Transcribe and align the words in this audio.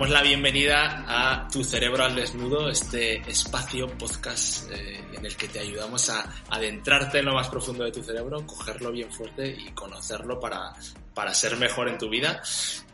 damos 0.00 0.14
la 0.14 0.22
bienvenida 0.22 1.04
a 1.06 1.46
Tu 1.48 1.62
Cerebro 1.62 2.02
al 2.02 2.14
Desnudo, 2.14 2.70
este 2.70 3.16
espacio 3.30 3.86
podcast 3.86 4.70
eh, 4.72 4.98
en 5.12 5.26
el 5.26 5.36
que 5.36 5.46
te 5.46 5.58
ayudamos 5.58 6.08
a 6.08 6.24
adentrarte 6.48 7.18
en 7.18 7.26
lo 7.26 7.34
más 7.34 7.50
profundo 7.50 7.84
de 7.84 7.92
tu 7.92 8.02
cerebro, 8.02 8.46
cogerlo 8.46 8.92
bien 8.92 9.12
fuerte 9.12 9.54
y 9.54 9.72
conocerlo 9.72 10.40
para, 10.40 10.72
para 11.12 11.34
ser 11.34 11.58
mejor 11.58 11.90
en 11.90 11.98
tu 11.98 12.08
vida. 12.08 12.40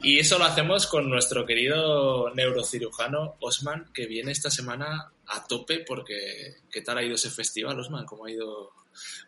Y 0.03 0.19
eso 0.19 0.37
lo 0.37 0.47
hacemos 0.47 0.89
con 0.89 1.09
nuestro 1.09 1.47
querido 1.47 2.35
neurocirujano 2.35 3.37
Osman, 3.39 3.85
que 3.95 4.09
viene 4.09 4.33
esta 4.33 4.51
semana 4.51 5.13
a 5.29 5.47
tope 5.47 5.85
porque 5.87 6.57
¿qué 6.69 6.81
tal 6.81 6.99
ha 6.99 7.05
ido 7.05 7.15
ese 7.15 7.31
festival, 7.31 7.79
Osman? 7.79 8.05
¿Cómo 8.05 8.25
ha 8.25 8.33
ido 8.33 8.73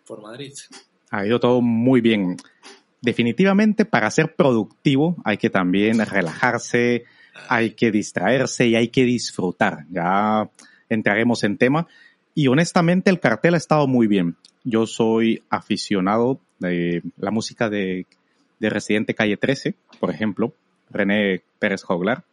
por 0.04 0.20
Madrid? 0.20 0.52
Ha 1.12 1.24
ido 1.24 1.38
todo 1.38 1.60
muy 1.60 2.00
bien. 2.00 2.38
Definitivamente 3.00 3.84
para 3.84 4.10
ser 4.10 4.34
productivo 4.34 5.14
hay 5.24 5.36
que 5.36 5.48
también 5.48 6.04
relajarse, 6.04 7.04
hay 7.48 7.70
que 7.70 7.90
distraerse 7.90 8.66
y 8.66 8.74
hay 8.74 8.88
que 8.88 9.04
disfrutar. 9.04 9.84
Ya 9.90 10.48
entraremos 10.88 11.44
en 11.44 11.58
tema. 11.58 11.86
Y 12.34 12.48
honestamente 12.48 13.10
el 13.10 13.20
cartel 13.20 13.54
ha 13.54 13.58
estado 13.58 13.86
muy 13.86 14.06
bien. 14.06 14.36
Yo 14.64 14.86
soy 14.86 15.42
aficionado 15.50 16.40
de 16.58 17.02
la 17.16 17.30
música 17.30 17.68
de, 17.68 18.06
de 18.58 18.70
Residente 18.70 19.14
Calle 19.14 19.36
13, 19.36 19.74
por 20.00 20.10
ejemplo, 20.10 20.52
René 20.90 21.42
Pérez 21.58 21.82
Joglar. 21.82 22.24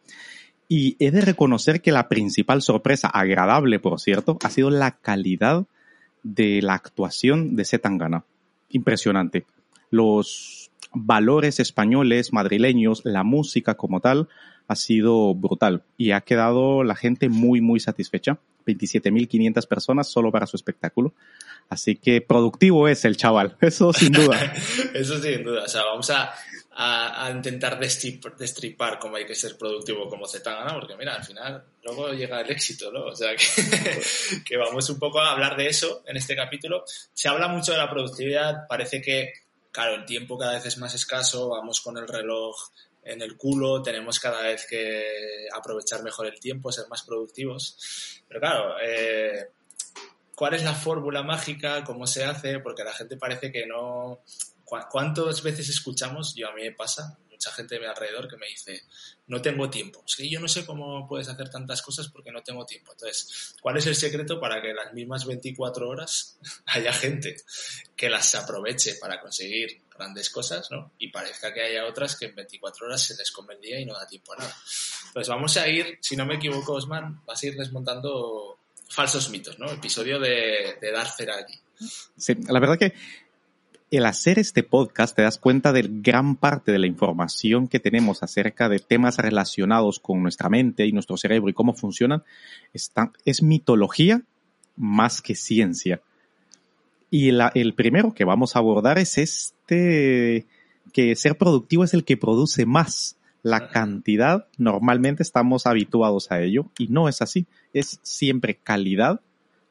Y 0.68 0.96
he 0.98 1.10
de 1.10 1.20
reconocer 1.20 1.80
que 1.80 1.92
la 1.92 2.08
principal 2.08 2.60
sorpresa, 2.62 3.08
agradable 3.08 3.78
por 3.78 4.00
cierto, 4.00 4.38
ha 4.42 4.50
sido 4.50 4.70
la 4.70 4.92
calidad 4.92 5.64
de 6.22 6.60
la 6.60 6.74
actuación 6.74 7.54
de 7.54 7.64
Zetangana. 7.64 8.24
Impresionante. 8.70 9.46
Los 9.90 10.70
valores 10.92 11.60
españoles, 11.60 12.32
madrileños, 12.32 13.02
la 13.04 13.22
música 13.22 13.74
como 13.74 14.00
tal, 14.00 14.28
ha 14.68 14.76
sido 14.76 15.34
brutal 15.34 15.84
y 15.96 16.10
ha 16.10 16.20
quedado 16.22 16.82
la 16.84 16.96
gente 16.96 17.28
muy, 17.28 17.60
muy 17.60 17.80
satisfecha. 17.80 18.38
27.500 18.66 19.66
personas 19.68 20.08
solo 20.08 20.32
para 20.32 20.46
su 20.46 20.56
espectáculo. 20.56 21.14
Así 21.68 21.96
que 21.96 22.20
productivo 22.20 22.88
es 22.88 23.04
el 23.04 23.16
chaval, 23.16 23.56
eso 23.60 23.92
sin 23.92 24.12
duda. 24.12 24.52
eso 24.94 25.20
sin 25.20 25.42
duda. 25.42 25.64
O 25.64 25.68
sea, 25.68 25.84
vamos 25.84 26.10
a, 26.10 26.32
a, 26.72 27.26
a 27.26 27.30
intentar 27.30 27.78
destripar, 27.78 28.36
destripar, 28.36 28.98
cómo 28.98 29.16
hay 29.16 29.24
que 29.24 29.34
ser 29.34 29.56
productivo 29.56 30.08
como 30.08 30.26
Zetangana, 30.26 30.74
porque 30.74 30.96
mira, 30.96 31.14
al 31.14 31.24
final 31.24 31.64
luego 31.84 32.12
llega 32.12 32.40
el 32.40 32.50
éxito, 32.50 32.90
¿no? 32.92 33.06
O 33.06 33.16
sea, 33.16 33.34
que, 33.34 34.42
que 34.44 34.56
vamos 34.56 34.88
un 34.90 34.98
poco 34.98 35.20
a 35.20 35.32
hablar 35.32 35.56
de 35.56 35.68
eso 35.68 36.02
en 36.06 36.16
este 36.16 36.36
capítulo. 36.36 36.84
Se 37.14 37.28
habla 37.28 37.48
mucho 37.48 37.72
de 37.72 37.78
la 37.78 37.90
productividad, 37.90 38.66
parece 38.68 39.00
que, 39.00 39.32
claro, 39.70 39.94
el 39.94 40.04
tiempo 40.04 40.36
cada 40.36 40.54
vez 40.54 40.66
es 40.66 40.78
más 40.78 40.94
escaso, 40.94 41.48
vamos 41.48 41.80
con 41.80 41.96
el 41.98 42.06
reloj 42.06 42.56
en 43.06 43.22
el 43.22 43.36
culo, 43.36 43.82
tenemos 43.82 44.18
cada 44.18 44.42
vez 44.42 44.66
que 44.66 45.46
aprovechar 45.54 46.02
mejor 46.02 46.26
el 46.26 46.40
tiempo, 46.40 46.72
ser 46.72 46.88
más 46.88 47.02
productivos. 47.02 48.22
Pero 48.26 48.40
claro, 48.40 48.74
eh, 48.82 49.50
¿cuál 50.34 50.54
es 50.54 50.64
la 50.64 50.74
fórmula 50.74 51.22
mágica? 51.22 51.84
¿Cómo 51.84 52.06
se 52.06 52.24
hace? 52.24 52.58
Porque 52.58 52.84
la 52.84 52.92
gente 52.92 53.16
parece 53.16 53.52
que 53.52 53.66
no... 53.66 54.22
¿Cuántas 54.64 55.44
veces 55.44 55.68
escuchamos? 55.68 56.34
Yo 56.34 56.48
a 56.48 56.52
mí 56.52 56.62
me 56.62 56.72
pasa, 56.72 57.16
mucha 57.30 57.52
gente 57.52 57.76
de 57.76 57.82
mi 57.82 57.86
alrededor 57.86 58.26
que 58.26 58.36
me 58.36 58.48
dice, 58.48 58.82
no 59.28 59.40
tengo 59.40 59.70
tiempo. 59.70 60.02
Es 60.04 60.16
que 60.16 60.28
yo 60.28 60.40
no 60.40 60.48
sé 60.48 60.66
cómo 60.66 61.06
puedes 61.06 61.28
hacer 61.28 61.48
tantas 61.48 61.82
cosas 61.82 62.08
porque 62.08 62.32
no 62.32 62.42
tengo 62.42 62.66
tiempo. 62.66 62.90
Entonces, 62.90 63.54
¿cuál 63.60 63.76
es 63.76 63.86
el 63.86 63.94
secreto 63.94 64.40
para 64.40 64.60
que 64.60 64.74
las 64.74 64.92
mismas 64.92 65.24
24 65.24 65.88
horas 65.88 66.40
haya 66.66 66.92
gente 66.92 67.36
que 67.94 68.10
las 68.10 68.34
aproveche 68.34 68.96
para 68.96 69.20
conseguir 69.20 69.85
grandes 69.96 70.30
cosas, 70.30 70.70
¿no? 70.70 70.92
Y 70.98 71.08
parezca 71.08 71.52
que 71.52 71.62
haya 71.62 71.86
otras 71.86 72.16
que 72.16 72.26
en 72.26 72.34
24 72.34 72.86
horas 72.86 73.02
se 73.02 73.16
les 73.16 73.30
come 73.30 73.54
y 73.62 73.84
no 73.84 73.94
da 73.94 74.06
tiempo 74.06 74.32
a 74.34 74.36
nada. 74.36 74.56
Pues 75.12 75.28
vamos 75.28 75.56
a 75.56 75.68
ir, 75.68 75.98
si 76.00 76.16
no 76.16 76.26
me 76.26 76.34
equivoco, 76.34 76.74
Osman, 76.74 77.22
vas 77.24 77.42
a 77.42 77.46
ir 77.46 77.56
desmontando 77.56 78.58
falsos 78.88 79.30
mitos, 79.30 79.58
¿no? 79.58 79.70
Episodio 79.70 80.18
de, 80.18 80.78
de 80.80 80.98
aquí. 80.98 81.54
La 82.48 82.60
verdad 82.60 82.78
que 82.78 82.94
el 83.90 84.04
hacer 84.04 84.38
este 84.38 84.62
podcast 84.62 85.14
te 85.14 85.22
das 85.22 85.38
cuenta 85.38 85.72
de 85.72 85.88
gran 85.88 86.36
parte 86.36 86.72
de 86.72 86.78
la 86.78 86.86
información 86.86 87.68
que 87.68 87.78
tenemos 87.78 88.22
acerca 88.22 88.68
de 88.68 88.80
temas 88.80 89.18
relacionados 89.18 90.00
con 90.00 90.22
nuestra 90.22 90.48
mente 90.48 90.86
y 90.86 90.92
nuestro 90.92 91.16
cerebro 91.16 91.48
y 91.48 91.54
cómo 91.54 91.72
funcionan, 91.72 92.24
está, 92.72 93.12
es 93.24 93.42
mitología 93.42 94.22
más 94.76 95.22
que 95.22 95.34
ciencia. 95.34 96.00
Y 97.10 97.30
la, 97.30 97.52
el 97.54 97.74
primero 97.74 98.14
que 98.14 98.24
vamos 98.24 98.56
a 98.56 98.58
abordar 98.58 98.98
es 98.98 99.18
este, 99.18 100.46
que 100.92 101.14
ser 101.14 101.38
productivo 101.38 101.84
es 101.84 101.94
el 101.94 102.04
que 102.04 102.16
produce 102.16 102.66
más. 102.66 103.16
La 103.42 103.68
cantidad, 103.68 104.48
normalmente 104.58 105.22
estamos 105.22 105.66
habituados 105.66 106.32
a 106.32 106.40
ello 106.40 106.66
y 106.78 106.88
no 106.88 107.08
es 107.08 107.22
así. 107.22 107.46
Es 107.72 108.00
siempre 108.02 108.56
calidad 108.56 109.20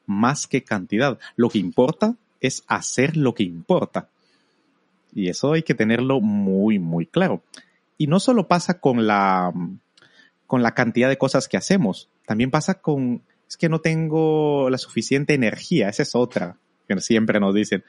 más 0.06 0.48
que 0.48 0.64
cantidad. 0.64 1.20
Lo 1.36 1.50
que 1.50 1.58
importa 1.58 2.16
es 2.40 2.64
hacer 2.68 3.18
lo 3.18 3.34
que 3.36 3.44
importa. 3.44 4.08
Y 5.14 5.28
eso 5.28 5.54
hay 5.54 5.64
que 5.64 5.74
tenerlo 5.74 6.22
muy, 6.22 6.80
muy 6.80 7.06
claro. 7.06 7.44
Y 7.98 8.08
no 8.08 8.22
solo 8.22 8.48
pasa 8.48 8.80
con 8.80 9.08
la, 9.08 9.52
con 10.48 10.64
la 10.64 10.74
cantidad 10.74 11.10
de 11.10 11.18
cosas 11.18 11.50
que 11.50 11.58
hacemos, 11.58 12.10
también 12.26 12.52
pasa 12.52 12.76
con, 12.76 13.24
es 13.48 13.58
que 13.58 13.68
no 13.68 13.80
tengo 13.80 14.70
la 14.70 14.78
suficiente 14.78 15.34
energía, 15.34 15.90
esa 15.90 16.04
es 16.04 16.16
otra 16.16 16.58
que 16.88 17.00
siempre 17.02 17.40
nos 17.40 17.54
dicen. 17.54 17.84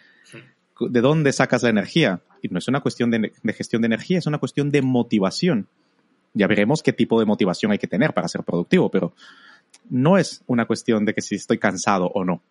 ¿De 0.79 1.01
dónde 1.01 1.33
sacas 1.33 1.63
la 1.63 1.71
energía? 1.71 2.21
Y 2.43 2.49
no 2.49 2.59
es 2.59 2.69
una 2.69 2.81
cuestión 2.81 3.11
de, 3.11 3.33
de 3.43 3.53
gestión 3.53 3.83
de 3.83 3.87
energía, 3.87 4.19
es 4.19 4.27
una 4.27 4.39
cuestión 4.39 4.71
de 4.71 4.83
motivación. 4.83 5.69
Ya 6.35 6.47
veremos 6.47 6.83
qué 6.83 6.93
tipo 6.93 7.19
de 7.19 7.27
motivación 7.27 7.73
hay 7.73 7.79
que 7.79 7.87
tener 7.87 8.13
para 8.13 8.29
ser 8.29 8.43
productivo, 8.43 8.91
pero 8.91 9.15
no 9.89 10.19
es 10.19 10.43
una 10.47 10.67
cuestión 10.67 11.05
de 11.05 11.15
que 11.15 11.23
si 11.23 11.37
estoy 11.37 11.59
cansado 11.59 12.07
o 12.07 12.25
no. 12.25 12.43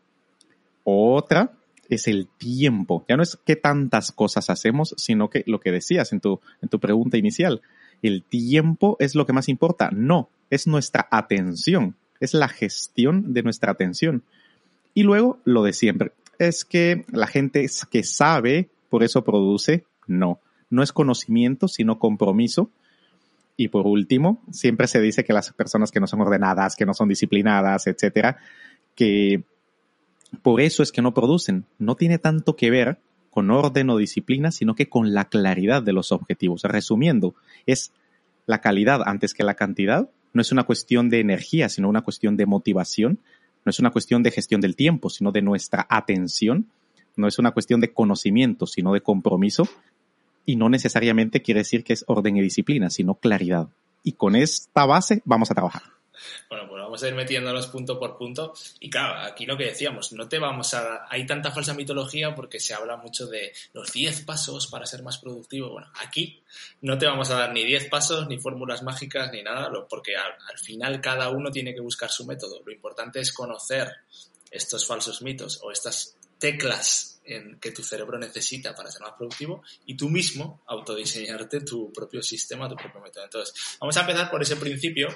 Otra 0.84 1.52
es 1.90 2.08
el 2.08 2.28
tiempo. 2.28 3.06
Ya 3.08 3.18
no 3.18 3.24
es 3.24 3.38
qué 3.46 3.56
tantas 3.56 4.12
cosas 4.12 4.50
hacemos, 4.50 4.94
sino 4.98 5.30
que 5.30 5.44
lo 5.48 5.60
que 5.60 5.72
decías 5.72 6.14
en 6.14 6.20
tu, 6.20 6.40
en 6.62 6.70
tu 6.70 6.80
pregunta 6.80 7.18
inicial. 7.18 7.62
El 8.02 8.24
tiempo 8.24 8.98
es 9.00 9.16
lo 9.16 9.26
que 9.26 9.34
más 9.34 9.50
importa. 9.50 9.90
No, 9.92 10.30
es 10.50 10.68
nuestra 10.68 11.08
atención. 11.12 11.96
Es 12.20 12.34
la 12.34 12.48
gestión 12.48 13.34
de 13.34 13.44
nuestra 13.44 13.72
atención. 13.72 14.24
Y 14.94 15.04
luego 15.04 15.40
lo 15.44 15.64
de 15.64 15.74
siempre. 15.74 16.12
Es 16.40 16.66
que 16.66 17.06
la 17.12 17.28
gente 17.28 17.68
que 17.90 18.04
sabe, 18.04 18.70
por 18.90 19.04
eso 19.04 19.24
produce. 19.24 19.86
No, 20.08 20.40
no 20.70 20.84
es 20.84 20.92
conocimiento, 20.92 21.68
sino 21.68 22.00
compromiso. 22.00 22.70
Y 23.58 23.70
por 23.70 23.88
último, 23.88 24.44
siempre 24.52 24.88
se 24.88 25.00
dice 25.00 25.24
que 25.24 25.34
las 25.34 25.54
personas 25.54 25.92
que 25.92 26.00
no 26.00 26.08
son 26.08 26.22
ordenadas, 26.22 26.76
que 26.76 26.86
no 26.86 26.94
son 26.94 27.08
disciplinadas, 27.08 27.88
etcétera, 27.88 28.38
que 28.96 29.44
por 30.42 30.62
eso 30.62 30.84
es 30.84 30.92
que 30.92 31.02
no 31.02 31.14
producen. 31.14 31.66
No 31.80 31.96
tiene 31.96 32.18
tanto 32.18 32.56
que 32.56 32.70
ver 32.70 33.00
con 33.30 33.52
orden 33.52 33.90
o 33.90 33.98
disciplina, 33.98 34.52
sino 34.52 34.76
que 34.76 34.90
con 34.90 35.14
la 35.14 35.26
claridad 35.26 35.84
de 35.84 35.94
los 35.94 36.12
objetivos. 36.12 36.64
Resumiendo, 36.64 37.36
es 37.66 37.92
la 38.46 38.62
calidad 38.62 39.02
antes 39.06 39.34
que 39.34 39.44
la 39.44 39.56
cantidad. 39.56 40.10
No 40.34 40.42
es 40.42 40.52
una 40.52 40.64
cuestión 40.64 41.10
de 41.10 41.20
energía, 41.20 41.70
sino 41.70 41.90
una 41.90 42.02
cuestión 42.02 42.38
de 42.38 42.46
motivación. 42.46 43.20
No 43.66 43.72
es 43.72 43.80
una 43.80 43.92
cuestión 43.92 44.24
de 44.24 44.32
gestión 44.32 44.62
del 44.62 44.76
tiempo, 44.76 45.10
sino 45.10 45.32
de 45.32 45.42
nuestra 45.42 45.86
atención. 45.90 46.68
No 47.18 47.28
es 47.28 47.40
una 47.40 47.52
cuestión 47.52 47.82
de 47.82 47.92
conocimiento, 47.92 48.68
sino 48.68 48.94
de 48.94 49.02
compromiso. 49.02 49.68
Y 50.46 50.56
no 50.56 50.70
necesariamente 50.70 51.42
quiere 51.42 51.62
decir 51.62 51.84
que 51.84 51.94
es 51.94 52.06
orden 52.08 52.38
y 52.38 52.42
disciplina, 52.42 52.90
sino 52.92 53.16
claridad. 53.16 53.68
Y 54.04 54.14
con 54.14 54.36
esta 54.36 54.86
base 54.86 55.24
vamos 55.26 55.50
a 55.50 55.56
trabajar. 55.56 55.95
Bueno, 56.50 56.68
pues 56.68 56.82
vamos 56.82 57.04
a 57.04 57.08
ir 57.08 57.16
metiéndonos 57.16 57.68
punto 57.68 58.00
por 58.00 58.18
punto. 58.18 58.54
Y 58.80 58.90
claro, 58.90 59.20
aquí 59.22 59.46
lo 59.46 59.58
que 59.58 59.66
decíamos, 59.66 60.12
no 60.14 60.28
te 60.28 60.40
vamos 60.40 60.74
a... 60.74 61.06
Hay 61.10 61.26
tanta 61.26 61.52
falsa 61.52 61.74
mitología 61.74 62.34
porque 62.36 62.60
se 62.60 62.74
habla 62.74 62.98
mucho 62.98 63.28
de 63.28 63.54
los 63.74 63.92
10 63.92 64.22
pasos 64.22 64.68
para 64.68 64.86
ser 64.86 65.04
más 65.04 65.18
productivo. 65.18 65.70
Bueno, 65.72 65.92
aquí 65.96 66.44
no 66.82 66.98
te 66.98 67.06
vamos 67.06 67.30
a 67.32 67.40
dar 67.40 67.54
ni 67.54 67.64
10 67.64 67.90
pasos, 67.90 68.28
ni 68.28 68.38
fórmulas 68.38 68.84
mágicas, 68.84 69.32
ni 69.32 69.44
nada, 69.44 69.72
porque 69.90 70.16
al, 70.16 70.34
al 70.50 70.60
final 70.60 71.02
cada 71.02 71.30
uno 71.30 71.52
tiene 71.52 71.74
que 71.74 71.82
buscar 71.82 72.10
su 72.10 72.26
método. 72.26 72.62
Lo 72.66 72.72
importante 72.72 73.20
es 73.20 73.32
conocer 73.32 73.92
estos 74.52 74.86
falsos 74.86 75.22
mitos 75.22 75.60
o 75.64 75.72
estas 75.72 76.16
teclas 76.40 77.15
en 77.26 77.60
que 77.60 77.72
tu 77.72 77.84
cerebro 77.84 78.18
necesita 78.18 78.76
para 78.76 78.92
ser 78.92 79.02
más 79.02 79.14
productivo 79.14 79.64
y 79.86 79.96
tú 79.96 80.10
mismo 80.10 80.62
autodiseñarte 80.68 81.62
tu 81.62 81.92
propio 81.92 82.22
sistema, 82.22 82.70
tu 82.70 82.76
propio 82.76 83.02
método. 83.02 83.26
Entonces, 83.26 83.78
vamos 83.80 83.98
a 83.98 84.02
empezar 84.02 84.30
por 84.30 84.42
ese 84.42 84.56
principio 84.56 85.08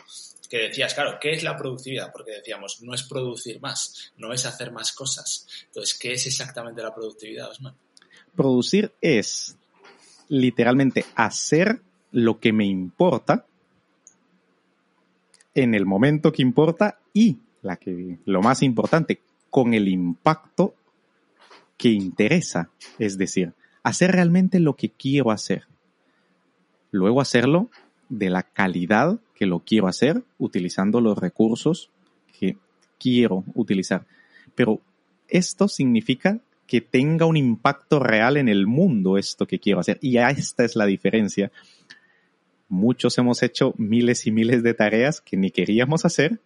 que 0.50 0.58
decías, 0.58 0.94
claro, 0.94 1.18
¿qué 1.22 1.32
es 1.32 1.44
la 1.44 1.56
productividad? 1.56 2.12
Porque 2.12 2.32
decíamos, 2.32 2.82
no 2.82 2.94
es 2.94 3.04
producir 3.04 3.62
más, 3.62 4.12
no 4.18 4.34
es 4.34 4.46
hacer 4.46 4.72
más 4.72 4.92
cosas. 4.92 5.48
Entonces, 5.68 5.98
¿qué 5.98 6.14
es 6.14 6.26
exactamente 6.26 6.82
la 6.82 6.94
productividad, 6.94 7.52
Osman? 7.52 7.76
Producir 8.36 8.92
es 9.02 9.56
literalmente 10.28 11.06
hacer 11.16 11.82
lo 12.12 12.40
que 12.40 12.52
me 12.52 12.66
importa 12.66 13.46
en 15.54 15.76
el 15.76 15.86
momento 15.86 16.32
que 16.32 16.42
importa 16.42 17.00
y 17.14 17.38
lo 18.26 18.42
más 18.42 18.64
importante, 18.64 19.22
con 19.50 19.74
el 19.74 19.88
impacto 19.88 20.76
que 21.80 21.90
interesa. 21.90 22.70
Es 23.00 23.18
decir, 23.18 23.54
hacer 23.82 24.12
realmente 24.12 24.60
lo 24.60 24.76
que 24.76 24.90
quiero 24.90 25.32
hacer. 25.32 25.64
Luego 26.92 27.22
hacerlo 27.22 27.72
de 28.10 28.30
la 28.30 28.44
calidad 28.44 29.20
que 29.34 29.48
lo 29.48 29.62
quiero 29.62 29.88
hacer, 29.88 30.22
utilizando 30.38 31.00
los 31.00 31.18
recursos 31.18 31.90
que 32.38 32.58
quiero 33.00 33.46
utilizar. 33.56 34.06
Pero 34.54 34.82
esto 35.30 35.68
significa 35.68 36.40
que 36.68 36.82
tenga 36.82 37.26
un 37.26 37.38
impacto 37.38 38.00
real 38.00 38.38
en 38.38 38.50
el 38.50 38.68
mundo 38.68 39.18
esto 39.18 39.48
que 39.48 39.60
quiero 39.60 39.80
hacer. 39.80 39.98
Y 40.02 40.18
esta 40.18 40.66
es 40.66 40.76
la 40.76 40.86
diferencia. 40.86 41.52
Muchos 42.68 43.18
hemos 43.18 43.42
hecho 43.42 43.74
miles 43.78 44.28
y 44.28 44.32
miles 44.32 44.64
de 44.64 44.74
tareas 44.74 45.22
que 45.22 45.38
ni 45.38 45.50
queríamos 45.50 46.04
hacer, 46.04 46.42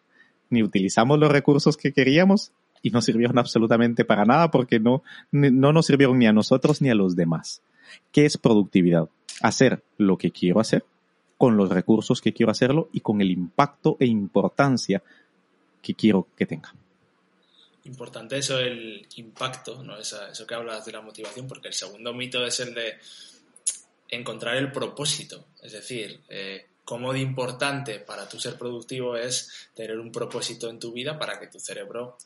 ni 0.49 0.61
utilizamos 0.61 1.17
los 1.19 1.31
recursos 1.31 1.75
que 1.75 1.91
queríamos 1.91 2.51
y 2.83 2.91
no 2.91 3.01
sirvieron 3.01 3.39
absolutamente 3.39 4.05
para 4.05 4.25
nada 4.25 4.51
porque 4.51 4.79
no, 4.79 5.01
no 5.31 5.73
nos 5.73 5.87
sirvieron 5.87 6.19
ni 6.19 6.27
a 6.27 6.33
nosotros 6.33 6.81
ni 6.81 6.91
a 6.91 6.95
los 6.95 7.15
demás. 7.15 7.63
¿Qué 8.11 8.25
es 8.25 8.37
productividad? 8.37 9.09
Hacer 9.41 9.81
lo 9.97 10.17
que 10.17 10.29
quiero 10.29 10.59
hacer 10.59 10.85
con 11.37 11.57
los 11.57 11.69
recursos 11.69 12.21
que 12.21 12.33
quiero 12.33 12.51
hacerlo 12.51 12.89
y 12.93 12.99
con 12.99 13.21
el 13.21 13.31
impacto 13.31 13.97
e 13.99 14.05
importancia 14.05 15.01
que 15.81 15.95
quiero 15.95 16.27
que 16.37 16.45
tenga. 16.45 16.73
Importante 17.85 18.37
eso, 18.37 18.59
el 18.59 19.05
impacto, 19.17 19.83
¿no? 19.83 19.97
Eso, 19.97 20.17
que 20.47 20.55
hablas 20.55 20.85
de 20.85 20.93
la 20.93 21.01
motivación, 21.01 21.47
porque 21.47 21.67
el 21.67 21.73
segundo 21.73 22.13
mito 22.13 22.45
es 22.45 22.61
el 22.61 22.73
de 22.73 22.93
encontrar 24.09 24.55
el 24.55 24.71
propósito. 24.71 25.47
Es 25.61 25.73
decir, 25.73 26.21
eh, 26.29 26.65
cómo 26.85 27.11
de 27.11 27.19
importante 27.19 27.99
para 27.99 28.27
tu 28.27 28.39
ser 28.39 28.57
productivo 28.57 29.17
es 29.17 29.69
tener 29.73 29.99
un 29.99 30.11
propósito 30.11 30.69
en 30.69 30.79
tu 30.79 30.93
vida 30.93 31.19
para 31.19 31.39
que 31.39 31.47
tu 31.47 31.59
cerebro 31.59 32.17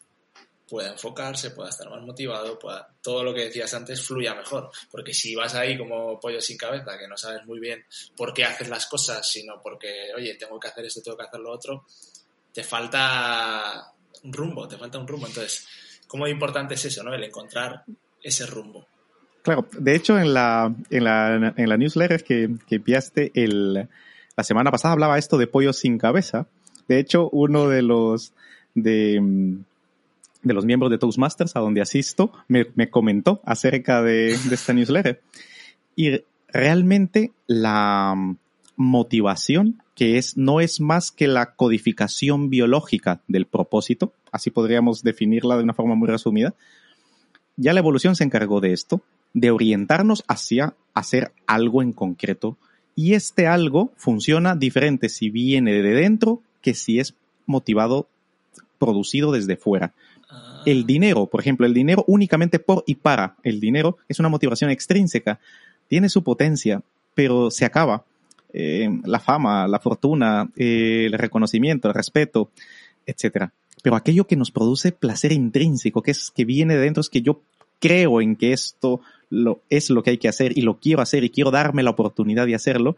pueda 0.68 0.92
enfocarse, 0.92 1.52
pueda 1.52 1.70
estar 1.70 1.90
más 1.90 2.02
motivado, 2.02 2.60
pueda, 2.60 2.88
todo 3.02 3.24
lo 3.24 3.34
que 3.34 3.46
decías 3.46 3.74
antes 3.74 4.02
fluya 4.02 4.36
mejor. 4.36 4.70
Porque 4.92 5.14
si 5.14 5.36
vas 5.36 5.56
ahí 5.56 5.78
como 5.78 6.20
pollo 6.20 6.42
sin 6.42 6.58
cabeza, 6.58 6.98
que 6.98 7.08
no 7.08 7.18
sabes 7.18 7.46
muy 7.46 7.60
bien 7.60 7.86
por 8.16 8.34
qué 8.34 8.46
haces 8.46 8.70
las 8.70 8.86
cosas, 8.88 9.30
sino 9.30 9.62
porque, 9.62 10.10
oye, 10.16 10.36
tengo 10.36 10.60
que 10.60 10.68
hacer 10.68 10.86
esto, 10.86 11.02
tengo 11.02 11.18
que 11.18 11.26
hacer 11.26 11.40
lo 11.40 11.52
otro, 11.52 11.86
te 12.54 12.64
falta 12.64 13.94
un 14.24 14.34
rumbo, 14.34 14.68
te 14.68 14.78
falta 14.78 14.98
un 14.98 15.08
rumbo. 15.08 15.28
Entonces, 15.28 15.68
¿cómo 16.08 16.28
importante 16.28 16.74
es 16.74 16.86
eso, 16.86 17.04
no? 17.04 17.14
El 17.14 17.24
encontrar 17.24 17.84
ese 18.22 18.46
rumbo. 18.46 18.88
Claro, 19.44 19.68
de 19.72 19.96
hecho, 19.96 20.20
en 20.20 20.34
la, 20.34 20.74
en 20.90 21.04
la, 21.04 21.54
en 21.56 21.70
la 21.70 21.78
newsletter 21.78 22.24
que, 22.24 22.50
que 22.68 22.76
enviaste 22.76 23.32
el, 23.34 23.88
la 24.36 24.44
semana 24.44 24.72
pasada 24.72 24.94
hablaba 24.94 25.18
esto 25.18 25.38
de 25.38 25.48
pollo 25.48 25.72
sin 25.72 25.98
cabeza. 25.98 26.48
De 26.88 27.00
hecho, 27.00 27.30
uno 27.32 27.70
de 27.70 27.82
los, 27.82 28.34
de, 28.76 29.22
de 30.48 30.54
los 30.54 30.66
miembros 30.66 30.90
de 30.92 30.98
Toastmasters 30.98 31.56
a 31.56 31.60
donde 31.60 31.82
asisto 31.82 32.32
me, 32.48 32.68
me 32.76 32.90
comentó 32.90 33.42
acerca 33.46 34.02
de, 34.02 34.38
de 34.38 34.56
esta 34.56 34.74
newsletter. 34.74 35.22
Y 35.96 36.22
realmente 36.48 37.32
la 37.48 38.16
motivación, 38.76 39.82
que 39.96 40.18
es, 40.18 40.38
no 40.38 40.62
es 40.62 40.80
más 40.80 41.12
que 41.12 41.28
la 41.28 41.56
codificación 41.56 42.50
biológica 42.50 43.22
del 43.28 43.46
propósito, 43.46 44.14
así 44.32 44.52
podríamos 44.52 45.04
definirla 45.04 45.58
de 45.58 45.64
una 45.64 45.74
forma 45.74 45.96
muy 45.96 46.08
resumida, 46.08 46.54
ya 47.58 47.74
la 47.74 47.80
evolución 47.80 48.16
se 48.16 48.24
encargó 48.24 48.62
de 48.62 48.72
esto, 48.72 49.02
de 49.34 49.52
orientarnos 49.52 50.24
hacia 50.28 50.76
hacer 50.94 51.32
algo 51.48 51.82
en 51.82 51.92
concreto. 51.92 52.56
Y 52.96 53.14
este 53.14 53.48
algo 53.48 53.92
funciona 53.98 54.56
diferente 54.56 55.10
si 55.10 55.30
viene 55.30 55.74
de 55.74 55.94
dentro 55.94 56.42
que 56.62 56.74
si 56.74 57.00
es 57.00 57.16
motivado, 57.46 58.08
producido 58.78 59.32
desde 59.32 59.58
fuera. 59.58 59.94
El 60.68 60.86
dinero, 60.86 61.28
por 61.28 61.40
ejemplo, 61.40 61.66
el 61.66 61.74
dinero 61.74 62.04
únicamente 62.08 62.60
por 62.60 62.84
y 62.86 62.96
para 62.96 63.38
el 63.42 63.62
dinero 63.62 64.00
es 64.10 64.20
una 64.20 64.28
motivación 64.28 64.70
extrínseca. 64.70 65.40
Tiene 65.88 66.10
su 66.10 66.24
potencia, 66.24 66.82
pero 67.16 67.50
se 67.50 67.64
acaba. 67.64 68.04
Eh, 68.52 68.90
la 69.06 69.22
fama, 69.22 69.66
la 69.66 69.80
fortuna, 69.80 70.50
eh, 70.58 71.06
el 71.06 71.14
reconocimiento, 71.14 71.88
el 71.88 71.94
respeto, 71.94 72.52
etcétera. 73.06 73.54
Pero 73.82 73.96
aquello 73.96 74.28
que 74.28 74.36
nos 74.36 74.52
produce 74.52 74.92
placer 74.92 75.32
intrínseco, 75.32 76.02
que 76.02 76.12
es 76.12 76.32
que 76.32 76.44
viene 76.44 76.76
de 76.76 76.82
dentro, 76.82 77.00
es 77.00 77.08
que 77.08 77.22
yo 77.22 77.40
creo 77.80 78.20
en 78.20 78.36
que 78.36 78.52
esto 78.52 79.00
es 79.70 79.90
lo 79.90 80.04
que 80.04 80.10
hay 80.10 80.18
que 80.18 80.28
hacer 80.28 80.58
y 80.58 80.64
lo 80.64 80.82
quiero 80.82 81.02
hacer 81.02 81.24
y 81.24 81.30
quiero 81.30 81.50
darme 81.50 81.82
la 81.82 81.92
oportunidad 81.92 82.46
de 82.46 82.56
hacerlo, 82.56 82.98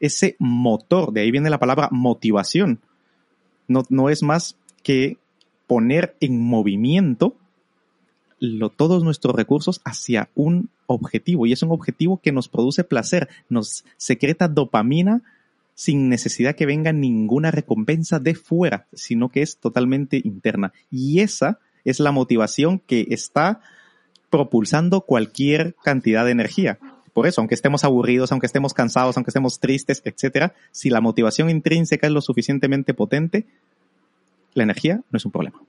ese 0.00 0.36
motor, 0.38 1.14
de 1.14 1.22
ahí 1.22 1.30
viene 1.30 1.48
la 1.48 1.58
palabra 1.58 1.88
motivación, 1.90 2.78
no, 3.68 3.84
no 3.88 4.10
es 4.10 4.22
más 4.22 4.58
que 4.82 5.16
poner 5.66 6.16
en 6.20 6.40
movimiento 6.40 7.36
todos 8.76 9.02
nuestros 9.02 9.34
recursos 9.34 9.80
hacia 9.84 10.28
un 10.34 10.68
objetivo 10.86 11.46
y 11.46 11.52
es 11.52 11.62
un 11.62 11.72
objetivo 11.72 12.20
que 12.22 12.32
nos 12.32 12.48
produce 12.48 12.84
placer, 12.84 13.28
nos 13.48 13.84
secreta 13.96 14.48
dopamina 14.48 15.22
sin 15.74 16.08
necesidad 16.08 16.54
que 16.54 16.66
venga 16.66 16.92
ninguna 16.92 17.50
recompensa 17.50 18.18
de 18.18 18.34
fuera, 18.34 18.86
sino 18.92 19.28
que 19.28 19.42
es 19.42 19.58
totalmente 19.58 20.20
interna. 20.24 20.72
Y 20.90 21.20
esa 21.20 21.58
es 21.84 22.00
la 22.00 22.12
motivación 22.12 22.78
que 22.78 23.06
está 23.10 23.60
propulsando 24.30 25.02
cualquier 25.02 25.74
cantidad 25.82 26.24
de 26.24 26.32
energía. 26.32 26.78
Por 27.12 27.26
eso, 27.26 27.40
aunque 27.40 27.54
estemos 27.54 27.84
aburridos, 27.84 28.32
aunque 28.32 28.46
estemos 28.46 28.74
cansados, 28.74 29.16
aunque 29.16 29.30
estemos 29.30 29.60
tristes, 29.60 30.02
etcétera, 30.04 30.54
si 30.70 30.90
la 30.90 31.00
motivación 31.00 31.48
intrínseca 31.48 32.06
es 32.06 32.12
lo 32.12 32.20
suficientemente 32.20 32.92
potente, 32.92 33.46
la 34.56 34.64
energía 34.64 35.00
no 35.10 35.16
es 35.16 35.24
un 35.24 35.32
problema. 35.32 35.62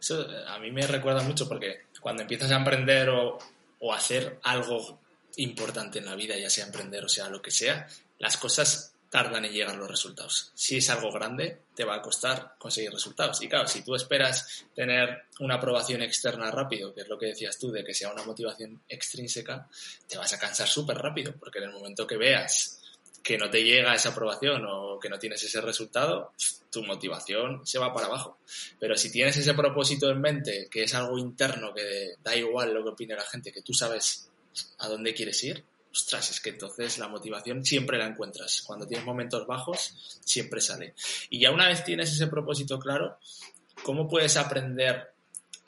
Eso 0.00 0.26
a 0.48 0.58
mí 0.58 0.70
me 0.70 0.86
recuerda 0.86 1.22
mucho 1.22 1.48
porque 1.48 1.82
cuando 2.00 2.22
empiezas 2.22 2.50
a 2.50 2.56
emprender 2.56 3.08
o, 3.08 3.38
o 3.80 3.92
hacer 3.92 4.38
algo 4.42 5.00
importante 5.36 5.98
en 5.98 6.06
la 6.06 6.14
vida, 6.14 6.38
ya 6.38 6.48
sea 6.48 6.66
emprender 6.66 7.04
o 7.04 7.08
sea 7.08 7.28
lo 7.28 7.42
que 7.42 7.50
sea, 7.50 7.86
las 8.18 8.36
cosas 8.36 8.94
tardan 9.10 9.44
en 9.44 9.52
llegar 9.52 9.76
los 9.76 9.88
resultados. 9.88 10.50
Si 10.54 10.78
es 10.78 10.90
algo 10.90 11.12
grande, 11.12 11.58
te 11.74 11.84
va 11.84 11.94
a 11.94 12.02
costar 12.02 12.56
conseguir 12.58 12.90
resultados. 12.90 13.40
Y 13.42 13.48
claro, 13.48 13.68
si 13.68 13.82
tú 13.82 13.94
esperas 13.94 14.64
tener 14.74 15.26
una 15.38 15.54
aprobación 15.54 16.02
externa 16.02 16.50
rápido, 16.50 16.92
que 16.92 17.02
es 17.02 17.08
lo 17.08 17.16
que 17.16 17.26
decías 17.26 17.56
tú, 17.56 17.70
de 17.70 17.84
que 17.84 17.94
sea 17.94 18.12
una 18.12 18.24
motivación 18.24 18.82
extrínseca, 18.88 19.68
te 20.08 20.18
vas 20.18 20.32
a 20.32 20.38
cansar 20.38 20.66
súper 20.66 20.98
rápido, 20.98 21.32
porque 21.38 21.58
en 21.58 21.66
el 21.66 21.72
momento 21.72 22.06
que 22.06 22.16
veas 22.16 22.82
que 23.24 23.38
no 23.38 23.48
te 23.48 23.64
llega 23.64 23.94
esa 23.94 24.10
aprobación 24.10 24.66
o 24.68 24.98
que 25.00 25.08
no 25.08 25.18
tienes 25.18 25.42
ese 25.42 25.62
resultado, 25.62 26.34
tu 26.70 26.84
motivación 26.84 27.66
se 27.66 27.78
va 27.78 27.94
para 27.94 28.06
abajo. 28.06 28.38
Pero 28.78 28.98
si 28.98 29.10
tienes 29.10 29.34
ese 29.38 29.54
propósito 29.54 30.10
en 30.10 30.20
mente, 30.20 30.68
que 30.70 30.82
es 30.82 30.94
algo 30.94 31.16
interno, 31.18 31.72
que 31.72 32.16
da 32.22 32.36
igual 32.36 32.74
lo 32.74 32.84
que 32.84 32.90
opine 32.90 33.16
la 33.16 33.24
gente, 33.24 33.50
que 33.50 33.62
tú 33.62 33.72
sabes 33.72 34.28
a 34.78 34.88
dónde 34.88 35.14
quieres 35.14 35.42
ir, 35.42 35.64
ostras, 35.90 36.32
es 36.32 36.40
que 36.40 36.50
entonces 36.50 36.98
la 36.98 37.08
motivación 37.08 37.64
siempre 37.64 37.96
la 37.96 38.06
encuentras. 38.06 38.62
Cuando 38.66 38.86
tienes 38.86 39.06
momentos 39.06 39.46
bajos, 39.46 40.20
siempre 40.22 40.60
sale. 40.60 40.94
Y 41.30 41.40
ya 41.40 41.50
una 41.50 41.68
vez 41.68 41.82
tienes 41.82 42.12
ese 42.12 42.26
propósito 42.26 42.78
claro, 42.78 43.18
¿cómo 43.82 44.06
puedes 44.06 44.36
aprender 44.36 45.14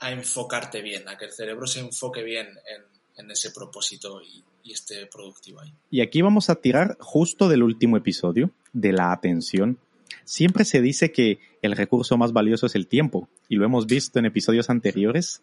a 0.00 0.12
enfocarte 0.12 0.82
bien, 0.82 1.08
a 1.08 1.16
que 1.16 1.24
el 1.24 1.32
cerebro 1.32 1.66
se 1.66 1.80
enfoque 1.80 2.22
bien 2.22 2.48
en, 2.48 2.95
ese 3.30 3.50
propósito 3.50 4.20
y 4.22 4.72
esté 4.72 5.06
productivo 5.06 5.60
ahí? 5.60 5.72
Y 5.90 6.00
aquí 6.00 6.22
vamos 6.22 6.50
a 6.50 6.56
tirar 6.56 6.96
justo 7.00 7.48
del 7.48 7.62
último 7.62 7.96
episodio, 7.96 8.50
de 8.72 8.92
la 8.92 9.12
atención. 9.12 9.78
Siempre 10.24 10.64
se 10.64 10.80
dice 10.80 11.12
que 11.12 11.40
el 11.62 11.72
recurso 11.76 12.16
más 12.16 12.32
valioso 12.32 12.66
es 12.66 12.74
el 12.74 12.86
tiempo, 12.86 13.28
y 13.48 13.56
lo 13.56 13.64
hemos 13.64 13.86
visto 13.86 14.18
en 14.18 14.26
episodios 14.26 14.70
anteriores 14.70 15.42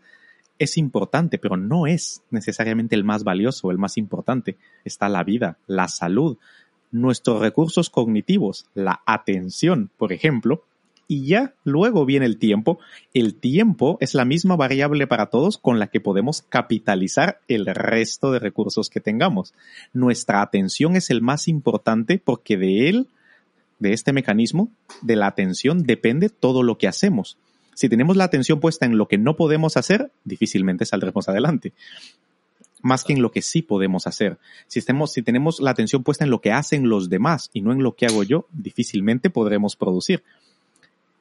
es 0.59 0.77
importante, 0.77 1.37
pero 1.37 1.57
no 1.57 1.87
es 1.87 2.23
necesariamente 2.29 2.95
el 2.95 3.03
más 3.03 3.23
valioso, 3.23 3.71
el 3.71 3.77
más 3.77 3.97
importante. 3.97 4.57
Está 4.85 5.09
la 5.09 5.23
vida, 5.23 5.57
la 5.67 5.87
salud, 5.87 6.37
nuestros 6.91 7.41
recursos 7.41 7.89
cognitivos, 7.89 8.67
la 8.73 9.01
atención, 9.05 9.89
por 9.97 10.13
ejemplo, 10.13 10.63
y 11.07 11.25
ya 11.25 11.53
luego 11.63 12.05
viene 12.05 12.25
el 12.25 12.37
tiempo. 12.37 12.79
El 13.13 13.35
tiempo 13.35 13.97
es 14.01 14.13
la 14.13 14.25
misma 14.25 14.55
variable 14.55 15.07
para 15.07 15.27
todos 15.27 15.57
con 15.57 15.79
la 15.79 15.87
que 15.87 15.99
podemos 15.99 16.41
capitalizar 16.41 17.39
el 17.47 17.65
resto 17.65 18.31
de 18.31 18.39
recursos 18.39 18.89
que 18.89 18.99
tengamos. 18.99 19.53
Nuestra 19.93 20.41
atención 20.41 20.95
es 20.95 21.09
el 21.09 21.21
más 21.21 21.47
importante 21.47 22.21
porque 22.23 22.57
de 22.57 22.89
él, 22.89 23.07
de 23.79 23.93
este 23.93 24.13
mecanismo, 24.13 24.69
de 25.01 25.15
la 25.15 25.27
atención, 25.27 25.83
depende 25.83 26.29
todo 26.29 26.63
lo 26.63 26.77
que 26.77 26.87
hacemos. 26.87 27.37
Si 27.75 27.89
tenemos 27.89 28.17
la 28.17 28.25
atención 28.25 28.59
puesta 28.59 28.85
en 28.85 28.97
lo 28.97 29.07
que 29.07 29.17
no 29.17 29.35
podemos 29.35 29.77
hacer, 29.77 30.11
difícilmente 30.23 30.85
saldremos 30.85 31.27
adelante. 31.27 31.73
Más 32.81 33.03
que 33.03 33.13
en 33.13 33.21
lo 33.21 33.31
que 33.31 33.41
sí 33.41 33.61
podemos 33.61 34.07
hacer. 34.07 34.37
Si, 34.67 34.81
si 34.81 35.21
tenemos 35.21 35.59
la 35.59 35.71
atención 35.71 36.03
puesta 36.03 36.25
en 36.25 36.31
lo 36.31 36.41
que 36.41 36.51
hacen 36.51 36.89
los 36.89 37.09
demás 37.09 37.49
y 37.53 37.61
no 37.61 37.71
en 37.71 37.81
lo 37.81 37.95
que 37.95 38.05
hago 38.05 38.23
yo, 38.23 38.45
difícilmente 38.51 39.29
podremos 39.29 39.75
producir. 39.75 40.23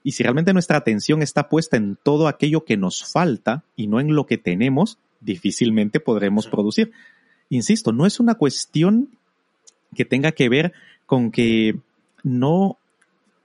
Y 0.05 0.13
si 0.13 0.23
realmente 0.23 0.53
nuestra 0.53 0.79
atención 0.79 1.23
está 1.23 1.49
puesta 1.49 1.77
en 1.77 1.97
todo 2.03 2.29
aquello 2.29 2.65
que 2.65 2.77
nos 2.77 3.05
falta 3.05 3.63
y 3.77 3.87
no 3.87 4.01
en 4.01 4.15
lo 4.15 4.27
que 4.27 4.39
tenemos, 4.39 4.99
difícilmente 5.21 6.01
podremos 6.01 6.49
producir. 6.49 6.93
insisto, 7.49 7.93
no 7.93 8.07
es 8.07 8.19
una 8.19 8.35
cuestión 8.35 9.09
que 9.95 10.05
tenga 10.05 10.33
que 10.33 10.49
ver 10.49 10.73
con 11.07 11.31
que 11.31 11.79
no 12.23 12.79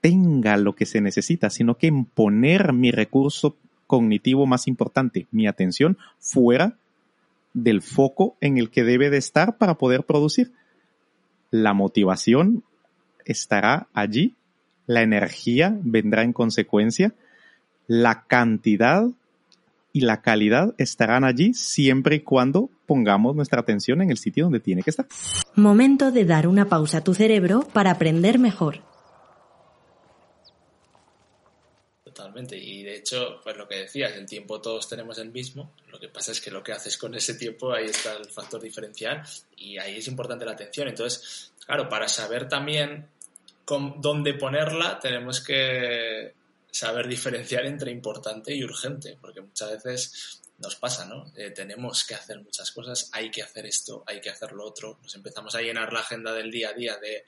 tenga 0.01 0.57
lo 0.57 0.75
que 0.75 0.85
se 0.85 1.01
necesita, 1.01 1.49
sino 1.49 1.75
que 1.75 1.87
en 1.87 2.05
poner 2.05 2.73
mi 2.73 2.91
recurso 2.91 3.55
cognitivo 3.87 4.45
más 4.45 4.67
importante, 4.67 5.27
mi 5.31 5.47
atención, 5.47 5.97
fuera 6.19 6.77
del 7.53 7.81
foco 7.81 8.35
en 8.39 8.57
el 8.57 8.69
que 8.69 8.83
debe 8.83 9.09
de 9.09 9.17
estar 9.17 9.57
para 9.57 9.75
poder 9.75 10.03
producir. 10.03 10.51
La 11.49 11.73
motivación 11.73 12.63
estará 13.25 13.87
allí, 13.93 14.35
la 14.87 15.01
energía 15.01 15.77
vendrá 15.81 16.23
en 16.23 16.33
consecuencia, 16.33 17.13
la 17.85 18.25
cantidad 18.25 19.05
y 19.93 20.01
la 20.01 20.21
calidad 20.21 20.73
estarán 20.77 21.23
allí 21.23 21.53
siempre 21.53 22.17
y 22.17 22.19
cuando 22.21 22.69
pongamos 22.85 23.35
nuestra 23.35 23.61
atención 23.61 24.01
en 24.01 24.09
el 24.09 24.17
sitio 24.17 24.45
donde 24.45 24.59
tiene 24.59 24.81
que 24.81 24.89
estar. 24.89 25.07
Momento 25.55 26.11
de 26.11 26.25
dar 26.25 26.47
una 26.47 26.69
pausa 26.69 26.99
a 26.99 27.03
tu 27.03 27.13
cerebro 27.13 27.67
para 27.73 27.91
aprender 27.91 28.39
mejor. 28.39 28.83
Totalmente. 32.03 32.57
Y 32.57 32.83
de 32.83 32.95
hecho, 32.95 33.41
pues 33.43 33.57
lo 33.57 33.67
que 33.67 33.75
decías, 33.75 34.13
el 34.15 34.25
tiempo 34.25 34.61
todos 34.61 34.87
tenemos 34.87 35.17
el 35.19 35.31
mismo. 35.31 35.71
Lo 35.91 35.99
que 35.99 36.07
pasa 36.07 36.31
es 36.31 36.41
que 36.41 36.51
lo 36.51 36.63
que 36.63 36.71
haces 36.71 36.97
con 36.97 37.13
ese 37.15 37.35
tiempo, 37.35 37.73
ahí 37.73 37.85
está 37.85 38.13
el 38.13 38.25
factor 38.25 38.61
diferencial 38.61 39.23
y 39.55 39.77
ahí 39.77 39.97
es 39.97 40.07
importante 40.07 40.45
la 40.45 40.53
atención. 40.53 40.87
Entonces, 40.87 41.51
claro, 41.65 41.89
para 41.89 42.07
saber 42.07 42.47
también 42.47 43.07
dónde 43.97 44.33
ponerla, 44.33 44.99
tenemos 44.99 45.41
que 45.41 46.33
saber 46.71 47.07
diferenciar 47.07 47.65
entre 47.65 47.91
importante 47.91 48.53
y 48.53 48.63
urgente, 48.63 49.17
porque 49.19 49.41
muchas 49.41 49.71
veces 49.71 50.41
nos 50.59 50.75
pasa, 50.75 51.05
¿no? 51.05 51.31
Eh, 51.35 51.51
tenemos 51.51 52.03
que 52.03 52.15
hacer 52.15 52.41
muchas 52.41 52.71
cosas, 52.71 53.09
hay 53.13 53.29
que 53.29 53.43
hacer 53.43 53.65
esto, 53.65 54.03
hay 54.07 54.19
que 54.19 54.29
hacer 54.29 54.53
lo 54.53 54.65
otro, 54.65 54.99
nos 55.01 55.15
empezamos 55.15 55.53
a 55.55 55.61
llenar 55.61 55.93
la 55.93 55.99
agenda 55.99 56.33
del 56.33 56.49
día 56.49 56.69
a 56.69 56.73
día 56.73 56.97
de 56.97 57.25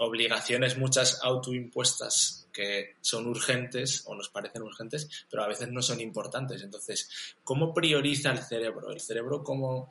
obligaciones 0.00 0.76
muchas 0.76 1.20
autoimpuestas 1.22 2.46
que 2.52 2.96
son 3.00 3.26
urgentes 3.26 4.02
o 4.06 4.14
nos 4.14 4.28
parecen 4.28 4.62
urgentes, 4.62 5.08
pero 5.30 5.42
a 5.42 5.48
veces 5.48 5.68
no 5.68 5.82
son 5.82 6.00
importantes. 6.00 6.62
Entonces, 6.62 7.08
¿cómo 7.44 7.72
prioriza 7.72 8.30
el 8.32 8.42
cerebro? 8.42 8.90
El 8.90 9.00
cerebro 9.00 9.42
cómo 9.42 9.90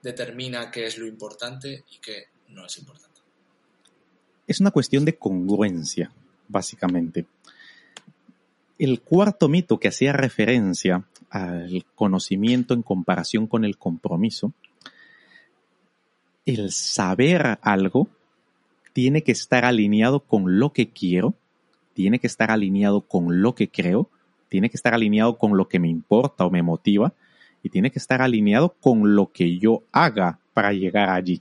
determina 0.00 0.70
qué 0.70 0.86
es 0.86 0.98
lo 0.98 1.06
importante 1.06 1.84
y 1.90 1.98
qué 1.98 2.28
no 2.48 2.66
es 2.66 2.76
importante. 2.78 3.11
Es 4.52 4.60
una 4.60 4.70
cuestión 4.70 5.06
de 5.06 5.16
congruencia, 5.16 6.12
básicamente. 6.46 7.24
El 8.78 9.00
cuarto 9.00 9.48
mito 9.48 9.80
que 9.80 9.88
hacía 9.88 10.12
referencia 10.12 11.06
al 11.30 11.86
conocimiento 11.94 12.74
en 12.74 12.82
comparación 12.82 13.46
con 13.46 13.64
el 13.64 13.78
compromiso, 13.78 14.52
el 16.44 16.70
saber 16.70 17.58
algo 17.62 18.08
tiene 18.92 19.22
que 19.22 19.32
estar 19.32 19.64
alineado 19.64 20.20
con 20.20 20.58
lo 20.58 20.74
que 20.74 20.90
quiero, 20.90 21.32
tiene 21.94 22.18
que 22.18 22.26
estar 22.26 22.50
alineado 22.50 23.00
con 23.00 23.40
lo 23.40 23.54
que 23.54 23.68
creo, 23.70 24.10
tiene 24.50 24.68
que 24.68 24.76
estar 24.76 24.92
alineado 24.92 25.38
con 25.38 25.56
lo 25.56 25.66
que 25.66 25.78
me 25.78 25.88
importa 25.88 26.44
o 26.44 26.50
me 26.50 26.62
motiva 26.62 27.14
y 27.62 27.70
tiene 27.70 27.90
que 27.90 27.98
estar 27.98 28.20
alineado 28.20 28.74
con 28.82 29.16
lo 29.16 29.32
que 29.32 29.56
yo 29.56 29.82
haga 29.92 30.40
para 30.52 30.74
llegar 30.74 31.08
allí. 31.08 31.40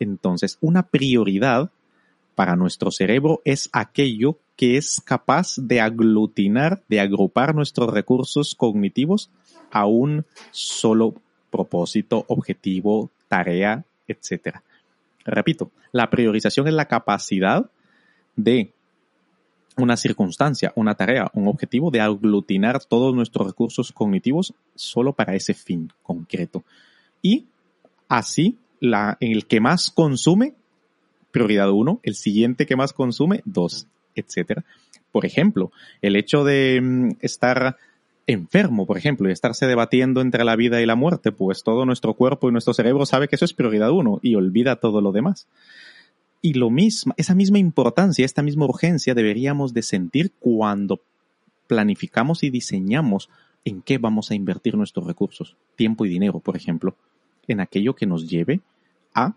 Entonces, 0.00 0.58
una 0.60 0.82
prioridad 0.82 1.70
para 2.38 2.54
nuestro 2.54 2.92
cerebro 2.92 3.42
es 3.44 3.68
aquello 3.72 4.38
que 4.54 4.76
es 4.76 5.02
capaz 5.04 5.56
de 5.56 5.80
aglutinar, 5.80 6.84
de 6.88 7.00
agrupar 7.00 7.52
nuestros 7.52 7.92
recursos 7.92 8.54
cognitivos 8.54 9.28
a 9.72 9.86
un 9.86 10.24
solo 10.52 11.16
propósito, 11.50 12.24
objetivo, 12.28 13.10
tarea, 13.26 13.84
etc. 14.06 14.58
Repito, 15.24 15.72
la 15.90 16.10
priorización 16.10 16.68
es 16.68 16.74
la 16.74 16.84
capacidad 16.84 17.68
de 18.36 18.70
una 19.76 19.96
circunstancia, 19.96 20.72
una 20.76 20.94
tarea, 20.94 21.32
un 21.34 21.48
objetivo 21.48 21.90
de 21.90 22.02
aglutinar 22.02 22.84
todos 22.84 23.16
nuestros 23.16 23.48
recursos 23.48 23.90
cognitivos 23.90 24.54
solo 24.76 25.12
para 25.12 25.34
ese 25.34 25.54
fin 25.54 25.92
concreto. 26.04 26.62
Y 27.20 27.46
así, 28.08 28.58
el 28.80 29.46
que 29.46 29.58
más 29.58 29.90
consume, 29.90 30.54
prioridad 31.38 31.70
uno, 31.70 32.00
el 32.02 32.14
siguiente 32.14 32.66
que 32.66 32.76
más 32.76 32.92
consume, 32.92 33.42
dos 33.44 33.86
etcétera. 34.20 34.64
Por 35.12 35.24
ejemplo, 35.24 35.72
el 36.02 36.16
hecho 36.16 36.44
de 36.44 36.80
mm, 36.82 37.10
estar 37.20 37.76
enfermo, 38.26 38.86
por 38.86 38.98
ejemplo, 38.98 39.28
y 39.28 39.32
estarse 39.32 39.66
debatiendo 39.66 40.20
entre 40.20 40.44
la 40.44 40.56
vida 40.56 40.82
y 40.82 40.86
la 40.86 40.96
muerte, 40.96 41.32
pues 41.32 41.62
todo 41.62 41.86
nuestro 41.86 42.14
cuerpo 42.14 42.48
y 42.48 42.52
nuestro 42.52 42.74
cerebro 42.74 43.06
sabe 43.06 43.28
que 43.28 43.36
eso 43.36 43.44
es 43.44 43.54
prioridad 43.54 43.90
uno 43.90 44.20
y 44.22 44.34
olvida 44.34 44.76
todo 44.76 45.00
lo 45.00 45.12
demás. 45.12 45.48
Y 46.42 46.54
lo 46.54 46.70
mismo, 46.70 47.14
esa 47.16 47.34
misma 47.34 47.58
importancia, 47.58 48.24
esta 48.24 48.42
misma 48.42 48.66
urgencia 48.66 49.14
deberíamos 49.14 49.72
de 49.72 49.82
sentir 49.82 50.32
cuando 50.38 51.00
planificamos 51.66 52.42
y 52.44 52.50
diseñamos 52.50 53.28
en 53.64 53.82
qué 53.82 53.98
vamos 53.98 54.30
a 54.30 54.34
invertir 54.34 54.76
nuestros 54.76 55.06
recursos, 55.06 55.56
tiempo 55.74 56.04
y 56.06 56.08
dinero, 56.08 56.38
por 56.38 56.56
ejemplo, 56.56 56.94
en 57.48 57.60
aquello 57.60 57.94
que 57.94 58.06
nos 58.06 58.28
lleve 58.28 58.60
a 59.14 59.34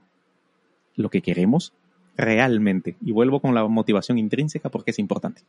lo 0.96 1.10
que 1.10 1.22
queremos 1.22 1.74
realmente. 2.18 2.96
Y 3.06 3.12
vuelvo 3.12 3.40
con 3.40 3.56
la 3.56 3.66
motivación 3.66 4.18
intrínseca 4.18 4.70
porque 4.70 4.92
es 4.92 5.00
importante. 5.00 5.42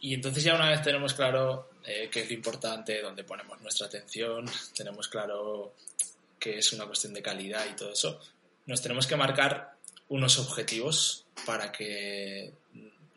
Y 0.00 0.14
entonces 0.14 0.42
ya 0.42 0.54
una 0.54 0.70
vez 0.70 0.82
tenemos 0.82 1.12
claro 1.14 1.68
eh, 1.86 2.08
qué 2.10 2.20
es 2.22 2.28
lo 2.28 2.34
importante, 2.34 3.02
dónde 3.02 3.24
ponemos 3.24 3.60
nuestra 3.60 3.86
atención, 3.86 4.46
tenemos 4.74 5.08
claro 5.08 5.74
que 6.38 6.58
es 6.58 6.72
una 6.72 6.86
cuestión 6.86 7.12
de 7.12 7.20
calidad 7.20 7.66
y 7.70 7.76
todo 7.76 7.92
eso, 7.92 8.18
nos 8.66 8.80
tenemos 8.80 9.06
que 9.06 9.16
marcar 9.16 9.74
unos 10.08 10.38
objetivos 10.38 11.26
para 11.44 11.70
que 11.70 12.52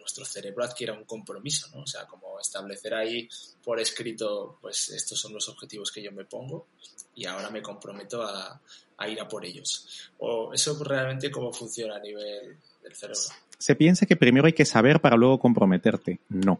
nuestro 0.03 0.25
cerebro 0.25 0.65
adquiera 0.65 0.93
un 0.93 1.05
compromiso, 1.05 1.69
¿no? 1.73 1.83
O 1.83 1.87
sea, 1.87 2.05
como 2.05 2.37
establecer 2.39 2.93
ahí 2.93 3.27
por 3.63 3.79
escrito, 3.79 4.57
pues 4.61 4.89
estos 4.89 5.17
son 5.17 5.33
los 5.33 5.47
objetivos 5.47 5.91
que 5.91 6.03
yo 6.03 6.11
me 6.11 6.25
pongo 6.25 6.67
y 7.15 7.25
ahora 7.25 7.49
me 7.49 7.61
comprometo 7.61 8.21
a, 8.21 8.61
a 8.97 9.07
ir 9.07 9.21
a 9.21 9.27
por 9.27 9.45
ellos. 9.45 10.11
¿O 10.19 10.53
eso 10.53 10.81
realmente 10.83 11.31
cómo 11.31 11.53
funciona 11.53 11.95
a 11.95 11.99
nivel 11.99 12.57
del 12.81 12.95
cerebro? 12.95 13.21
Se 13.57 13.75
piensa 13.75 14.05
que 14.05 14.17
primero 14.17 14.45
hay 14.45 14.53
que 14.53 14.65
saber 14.65 14.99
para 14.99 15.15
luego 15.15 15.39
comprometerte. 15.39 16.19
No. 16.27 16.59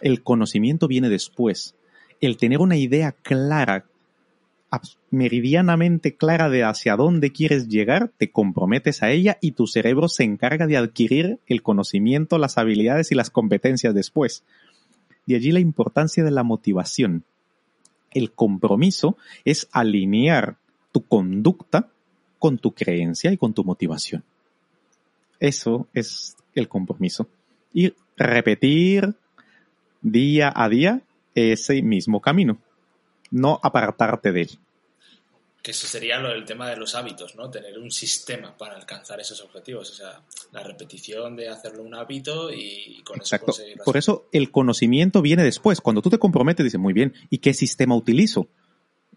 El 0.00 0.24
conocimiento 0.24 0.88
viene 0.88 1.08
después. 1.08 1.76
El 2.20 2.36
tener 2.36 2.58
una 2.58 2.76
idea 2.76 3.12
clara, 3.12 3.86
meridianamente 5.10 6.14
clara 6.14 6.48
de 6.48 6.62
hacia 6.62 6.96
dónde 6.96 7.32
quieres 7.32 7.68
llegar, 7.68 8.10
te 8.16 8.30
comprometes 8.30 9.02
a 9.02 9.10
ella 9.10 9.38
y 9.40 9.52
tu 9.52 9.66
cerebro 9.66 10.08
se 10.08 10.24
encarga 10.24 10.66
de 10.66 10.76
adquirir 10.76 11.38
el 11.46 11.62
conocimiento, 11.62 12.38
las 12.38 12.58
habilidades 12.58 13.10
y 13.10 13.14
las 13.14 13.30
competencias 13.30 13.94
después. 13.94 14.44
De 15.26 15.36
allí 15.36 15.52
la 15.52 15.60
importancia 15.60 16.24
de 16.24 16.30
la 16.30 16.44
motivación. 16.44 17.24
El 18.12 18.32
compromiso 18.32 19.16
es 19.44 19.68
alinear 19.72 20.56
tu 20.92 21.04
conducta 21.04 21.88
con 22.38 22.58
tu 22.58 22.72
creencia 22.72 23.32
y 23.32 23.36
con 23.36 23.54
tu 23.54 23.64
motivación. 23.64 24.24
Eso 25.38 25.88
es 25.94 26.36
el 26.54 26.68
compromiso. 26.68 27.28
Y 27.72 27.92
repetir 28.16 29.14
día 30.02 30.52
a 30.54 30.68
día 30.68 31.02
ese 31.34 31.82
mismo 31.82 32.20
camino. 32.20 32.58
No 33.30 33.60
apartarte 33.62 34.32
de 34.32 34.42
él. 34.42 34.50
Que 35.62 35.72
eso 35.72 35.86
sería 35.86 36.18
lo 36.18 36.30
del 36.30 36.44
tema 36.44 36.70
de 36.70 36.76
los 36.76 36.94
hábitos, 36.94 37.36
¿no? 37.36 37.50
Tener 37.50 37.78
un 37.78 37.90
sistema 37.90 38.56
para 38.56 38.76
alcanzar 38.76 39.20
esos 39.20 39.42
objetivos. 39.42 39.90
O 39.90 39.94
sea, 39.94 40.22
la 40.52 40.62
repetición 40.62 41.36
de 41.36 41.48
hacerlo 41.48 41.82
un 41.82 41.94
hábito 41.94 42.50
y 42.50 43.02
con 43.04 43.20
eso 43.20 43.38
conseguirlo. 43.38 43.84
Por 43.84 43.98
eso 43.98 44.26
el 44.32 44.50
conocimiento 44.50 45.20
viene 45.20 45.44
después. 45.44 45.82
Cuando 45.82 46.00
tú 46.00 46.08
te 46.08 46.18
comprometes, 46.18 46.64
dices, 46.64 46.80
muy 46.80 46.94
bien, 46.94 47.14
¿y 47.28 47.38
qué 47.38 47.52
sistema 47.52 47.94
utilizo? 47.94 48.48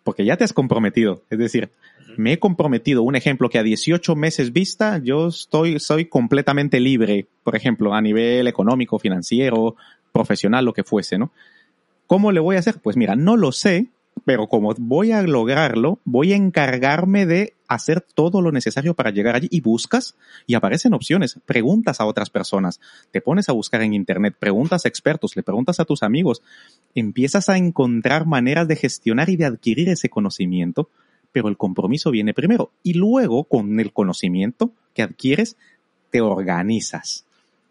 porque 0.03 0.25
ya 0.25 0.38
te 0.38 0.43
has 0.43 0.53
comprometido. 0.53 1.24
Es 1.29 1.39
decir, 1.39 1.72
me 2.17 2.34
he 2.34 2.39
comprometido, 2.39 3.01
un 3.01 3.15
ejemplo 3.15 3.50
que 3.50 3.58
a 3.58 3.63
18 3.63 4.15
meses 4.15 4.53
vista 4.53 5.00
yo 5.00 5.27
estoy, 5.27 5.79
soy 5.79 6.05
completamente 6.05 6.79
libre, 6.79 7.25
por 7.43 7.55
ejemplo, 7.55 7.93
a 7.93 8.01
nivel 8.01 8.48
económico, 8.48 9.00
financiero, 9.00 9.75
profesional, 10.12 10.65
lo 10.65 10.74
que 10.74 10.84
fuese, 10.84 11.17
¿no? 11.17 11.32
¿Cómo 12.05 12.32
le 12.32 12.39
voy 12.39 12.58
a 12.58 12.60
hacer? 12.60 12.79
Pues 12.82 12.98
mira, 12.98 13.15
no 13.15 13.38
lo 13.38 13.51
sé, 13.51 13.88
pero 14.25 14.48
como 14.48 14.74
voy 14.77 15.12
a 15.12 15.22
lograrlo, 15.22 16.00
voy 16.05 16.34
a 16.34 16.36
encargarme 16.36 17.25
de 17.25 17.53
hacer 17.67 18.01
todo 18.01 18.41
lo 18.41 18.51
necesario 18.51 18.93
para 18.93 19.10
llegar 19.10 19.36
allí 19.36 19.48
y 19.51 19.62
buscas 19.62 20.15
y 20.48 20.53
aparecen 20.53 20.93
opciones, 20.93 21.39
preguntas 21.46 22.00
a 22.00 22.05
otras 22.05 22.29
personas, 22.29 22.79
te 23.12 23.22
pones 23.22 23.50
a 23.50 23.53
buscar 23.53 23.82
en 23.82 23.93
internet, 23.93 24.36
preguntas 24.38 24.86
a 24.86 24.88
expertos, 24.88 25.36
le 25.36 25.43
preguntas 25.43 25.79
a 25.79 25.86
tus 25.86 26.03
amigos, 26.03 26.41
empiezas 26.96 27.50
a 27.50 27.58
encontrar 27.58 28.25
maneras 28.25 28.67
de 28.67 28.75
gestionar 28.75 29.29
y 29.29 29.36
de 29.36 29.46
adquirir 29.46 29.89
ese 29.89 30.10
conocimiento, 30.10 30.89
pero 31.32 31.50
el 31.50 31.58
compromiso 31.58 32.12
viene 32.12 32.34
primero. 32.34 32.72
Y 32.84 32.93
luego 32.93 33.43
con 33.46 33.79
el 33.79 33.91
conocimiento 33.91 34.72
que 34.93 35.01
adquieres 35.01 35.58
te 36.12 36.22
organizas. 36.22 37.25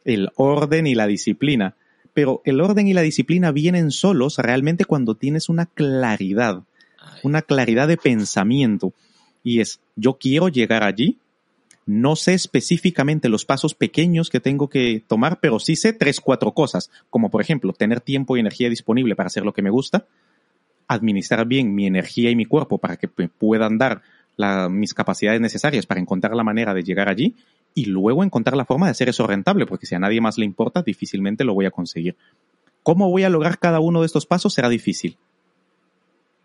El 0.04 0.30
orden 0.34 0.88
y 0.88 0.96
la 0.96 1.06
disciplina 1.06 1.76
pero 2.14 2.42
el 2.44 2.60
orden 2.60 2.88
y 2.88 2.92
la 2.92 3.02
disciplina 3.02 3.52
vienen 3.52 3.90
solos 3.90 4.38
realmente 4.38 4.84
cuando 4.84 5.14
tienes 5.14 5.48
una 5.48 5.66
claridad 5.66 6.64
una 7.22 7.42
claridad 7.42 7.88
de 7.88 7.96
pensamiento. 7.96 8.92
Y 9.42 9.60
es, 9.60 9.80
yo 9.96 10.14
quiero 10.14 10.48
llegar 10.48 10.84
allí, 10.84 11.18
no 11.84 12.14
sé 12.14 12.34
específicamente 12.34 13.28
los 13.28 13.44
pasos 13.44 13.74
pequeños 13.74 14.30
que 14.30 14.40
tengo 14.40 14.68
que 14.68 15.02
tomar, 15.06 15.40
pero 15.40 15.58
sí 15.58 15.74
sé 15.74 15.92
tres, 15.92 16.20
cuatro 16.20 16.52
cosas, 16.52 16.90
como 17.10 17.30
por 17.30 17.40
ejemplo, 17.40 17.72
tener 17.72 18.00
tiempo 18.00 18.36
y 18.36 18.40
energía 18.40 18.68
disponible 18.68 19.16
para 19.16 19.26
hacer 19.26 19.44
lo 19.44 19.52
que 19.52 19.62
me 19.62 19.70
gusta, 19.70 20.06
administrar 20.86 21.46
bien 21.46 21.74
mi 21.74 21.86
energía 21.86 22.30
y 22.30 22.36
mi 22.36 22.44
cuerpo 22.44 22.78
para 22.78 22.96
que 22.96 23.08
puedan 23.08 23.78
dar 23.78 24.02
mis 24.70 24.94
capacidades 24.94 25.40
necesarias 25.40 25.86
para 25.86 26.00
encontrar 26.00 26.34
la 26.34 26.42
manera 26.42 26.72
de 26.72 26.82
llegar 26.82 27.08
allí 27.08 27.34
y 27.74 27.86
luego 27.86 28.24
encontrar 28.24 28.56
la 28.56 28.64
forma 28.64 28.86
de 28.86 28.92
hacer 28.92 29.08
eso 29.08 29.26
rentable, 29.26 29.66
porque 29.66 29.86
si 29.86 29.94
a 29.94 29.98
nadie 29.98 30.20
más 30.20 30.38
le 30.38 30.44
importa, 30.44 30.82
difícilmente 30.82 31.44
lo 31.44 31.54
voy 31.54 31.66
a 31.66 31.70
conseguir. 31.70 32.16
¿Cómo 32.82 33.10
voy 33.10 33.22
a 33.24 33.28
lograr 33.28 33.58
cada 33.58 33.80
uno 33.80 34.00
de 34.00 34.06
estos 34.06 34.26
pasos? 34.26 34.54
Será 34.54 34.68
difícil. 34.68 35.16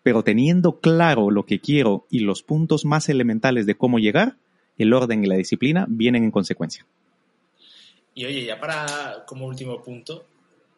Pero 0.04 0.24
teniendo 0.24 0.80
claro 0.80 1.32
lo 1.32 1.46
que 1.46 1.60
quiero 1.60 2.06
y 2.10 2.20
los 2.20 2.44
puntos 2.44 2.86
más 2.86 3.10
elementales 3.10 3.66
de 3.66 3.76
cómo 3.76 4.00
llegar, 4.00 4.38
el 4.78 4.94
orden 4.94 5.24
y 5.24 5.28
la 5.28 5.36
disciplina 5.36 5.86
vienen 5.90 6.24
en 6.24 6.32
consecuencia. 6.32 6.86
Y 8.14 8.26
oye, 8.26 8.46
ya 8.46 8.60
para 8.60 9.26
como 9.26 9.46
último 9.46 9.82
punto, 9.82 10.26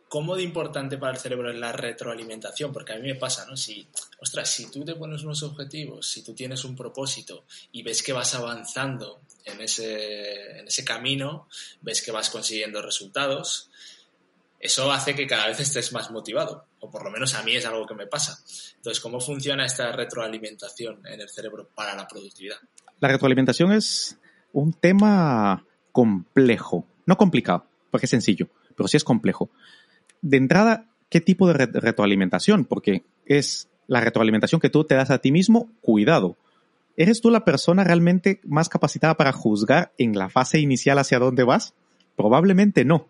¿cómo 0.07 0.35
de 0.35 0.43
importante 0.43 0.97
para 0.97 1.13
el 1.13 1.19
cerebro 1.19 1.51
es 1.51 1.57
la 1.57 1.71
retroalimentación? 1.71 2.73
Porque 2.73 2.93
a 2.93 2.97
mí 2.97 3.07
me 3.07 3.15
pasa, 3.15 3.45
¿no? 3.45 3.55
Si, 3.55 3.87
ostras, 4.19 4.49
si 4.49 4.69
tú 4.71 4.83
te 4.83 4.95
pones 4.95 5.23
unos 5.23 5.43
objetivos, 5.43 6.07
si 6.07 6.23
tú 6.23 6.33
tienes 6.33 6.65
un 6.65 6.75
propósito 6.75 7.45
y 7.71 7.83
ves 7.83 8.01
que 8.03 8.13
vas 8.13 8.33
avanzando 8.35 9.21
en 9.45 9.61
ese, 9.61 10.59
en 10.59 10.67
ese 10.67 10.83
camino, 10.83 11.47
ves 11.81 12.01
que 12.01 12.11
vas 12.11 12.29
consiguiendo 12.29 12.81
resultados, 12.81 13.69
eso 14.59 14.91
hace 14.91 15.15
que 15.15 15.25
cada 15.25 15.47
vez 15.47 15.59
estés 15.59 15.93
más 15.93 16.11
motivado, 16.11 16.65
o 16.79 16.91
por 16.91 17.03
lo 17.03 17.11
menos 17.11 17.33
a 17.33 17.43
mí 17.43 17.55
es 17.55 17.65
algo 17.65 17.85
que 17.87 17.95
me 17.95 18.07
pasa. 18.07 18.37
Entonces, 18.75 18.99
¿cómo 18.99 19.21
funciona 19.21 19.65
esta 19.65 19.91
retroalimentación 19.93 21.05
en 21.07 21.21
el 21.21 21.29
cerebro 21.29 21.69
para 21.73 21.95
la 21.95 22.07
productividad? 22.07 22.57
La 22.99 23.07
retroalimentación 23.07 23.71
es 23.71 24.17
un 24.51 24.73
tema 24.73 25.65
complejo, 25.93 26.85
no 27.05 27.15
complicado, 27.15 27.65
porque 27.89 28.05
es 28.05 28.09
sencillo, 28.09 28.49
pero 28.75 28.87
sí 28.89 28.97
es 28.97 29.03
complejo. 29.05 29.49
De 30.21 30.37
entrada, 30.37 30.89
¿qué 31.09 31.21
tipo 31.21 31.47
de 31.47 31.53
retroalimentación? 31.53 32.65
Porque 32.65 33.03
es 33.25 33.69
la 33.87 34.01
retroalimentación 34.01 34.59
que 34.59 34.69
tú 34.69 34.83
te 34.83 34.95
das 34.95 35.09
a 35.09 35.19
ti 35.19 35.31
mismo, 35.31 35.71
cuidado. 35.81 36.37
¿Eres 36.99 37.21
tú 37.21 37.31
la 37.31 37.45
persona 37.45 37.85
realmente 37.85 38.41
más 38.43 38.67
capacitada 38.67 39.15
para 39.15 39.31
juzgar 39.31 39.93
en 39.97 40.17
la 40.17 40.27
fase 40.27 40.59
inicial 40.59 40.99
hacia 40.99 41.17
dónde 41.17 41.45
vas? 41.45 41.73
Probablemente 42.17 42.83
no. 42.83 43.07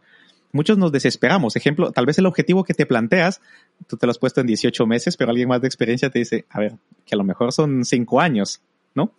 Muchos 0.51 0.77
nos 0.77 0.91
desesperamos. 0.91 1.55
Ejemplo, 1.55 1.91
tal 1.91 2.05
vez 2.05 2.19
el 2.19 2.27
objetivo 2.27 2.63
que 2.63 2.75
te 2.75 2.85
planteas, 2.85 3.41
tú 3.87 3.97
te 3.97 4.05
lo 4.05 4.11
has 4.11 4.19
puesto 4.19 4.41
en 4.41 4.47
18 4.47 4.85
meses, 4.85 5.17
pero 5.17 5.31
alguien 5.31 5.49
más 5.49 5.61
de 5.61 5.67
experiencia 5.67 6.11
te 6.11 6.19
dice, 6.19 6.45
a 6.51 6.59
ver, 6.59 6.75
que 7.03 7.15
a 7.15 7.17
lo 7.17 7.23
mejor 7.23 7.51
son 7.51 7.83
5 7.83 8.21
años, 8.21 8.61
¿no? 8.93 9.15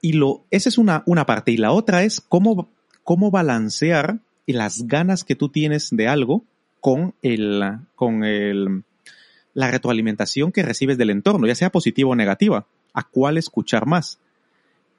Y 0.00 0.14
lo, 0.14 0.44
esa 0.50 0.68
es 0.68 0.76
una, 0.76 1.04
una 1.06 1.24
parte. 1.24 1.52
Y 1.52 1.56
la 1.56 1.70
otra 1.70 2.02
es 2.02 2.20
cómo, 2.20 2.68
cómo 3.04 3.30
balancear 3.30 4.18
las 4.48 4.88
ganas 4.88 5.22
que 5.22 5.36
tú 5.36 5.50
tienes 5.50 5.90
de 5.92 6.08
algo 6.08 6.42
con 6.80 7.14
el, 7.22 7.62
con 7.94 8.24
el, 8.24 8.82
la 9.54 9.70
retroalimentación 9.70 10.50
que 10.50 10.64
recibes 10.64 10.98
del 10.98 11.10
entorno, 11.10 11.46
ya 11.46 11.54
sea 11.54 11.70
positiva 11.70 12.10
o 12.10 12.16
negativa. 12.16 12.66
¿A 12.96 13.04
cuál 13.04 13.38
escuchar 13.38 13.86
más? 13.86 14.18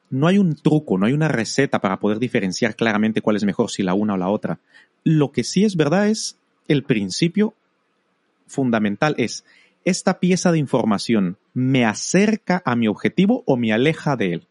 No 0.10 0.28
hay 0.28 0.38
un 0.38 0.56
truco, 0.56 0.98
no 0.98 1.06
hay 1.06 1.12
una 1.12 1.28
receta 1.28 1.80
para 1.80 2.00
poder 2.00 2.20
diferenciar 2.20 2.78
claramente 2.78 3.22
cuál 3.22 3.36
es 3.36 3.44
mejor, 3.44 3.70
si 3.70 3.84
la 3.84 3.94
una 3.94 4.14
o 4.14 4.18
la 4.18 4.30
otra. 4.30 4.60
Lo 5.04 5.34
que 5.34 5.44
sí 5.44 5.66
es 5.66 5.76
verdad 5.76 6.08
es 6.08 6.38
el 6.70 6.84
principio 6.84 7.54
fundamental 8.46 9.16
es, 9.18 9.44
esta 9.84 10.20
pieza 10.20 10.52
de 10.52 10.60
información 10.60 11.38
me 11.54 11.86
acerca 11.86 12.62
a 12.66 12.76
mi 12.76 12.88
objetivo 12.88 13.44
o 13.46 13.58
me 13.58 13.74
aleja 13.74 14.16
de 14.16 14.34
él. 14.34 14.48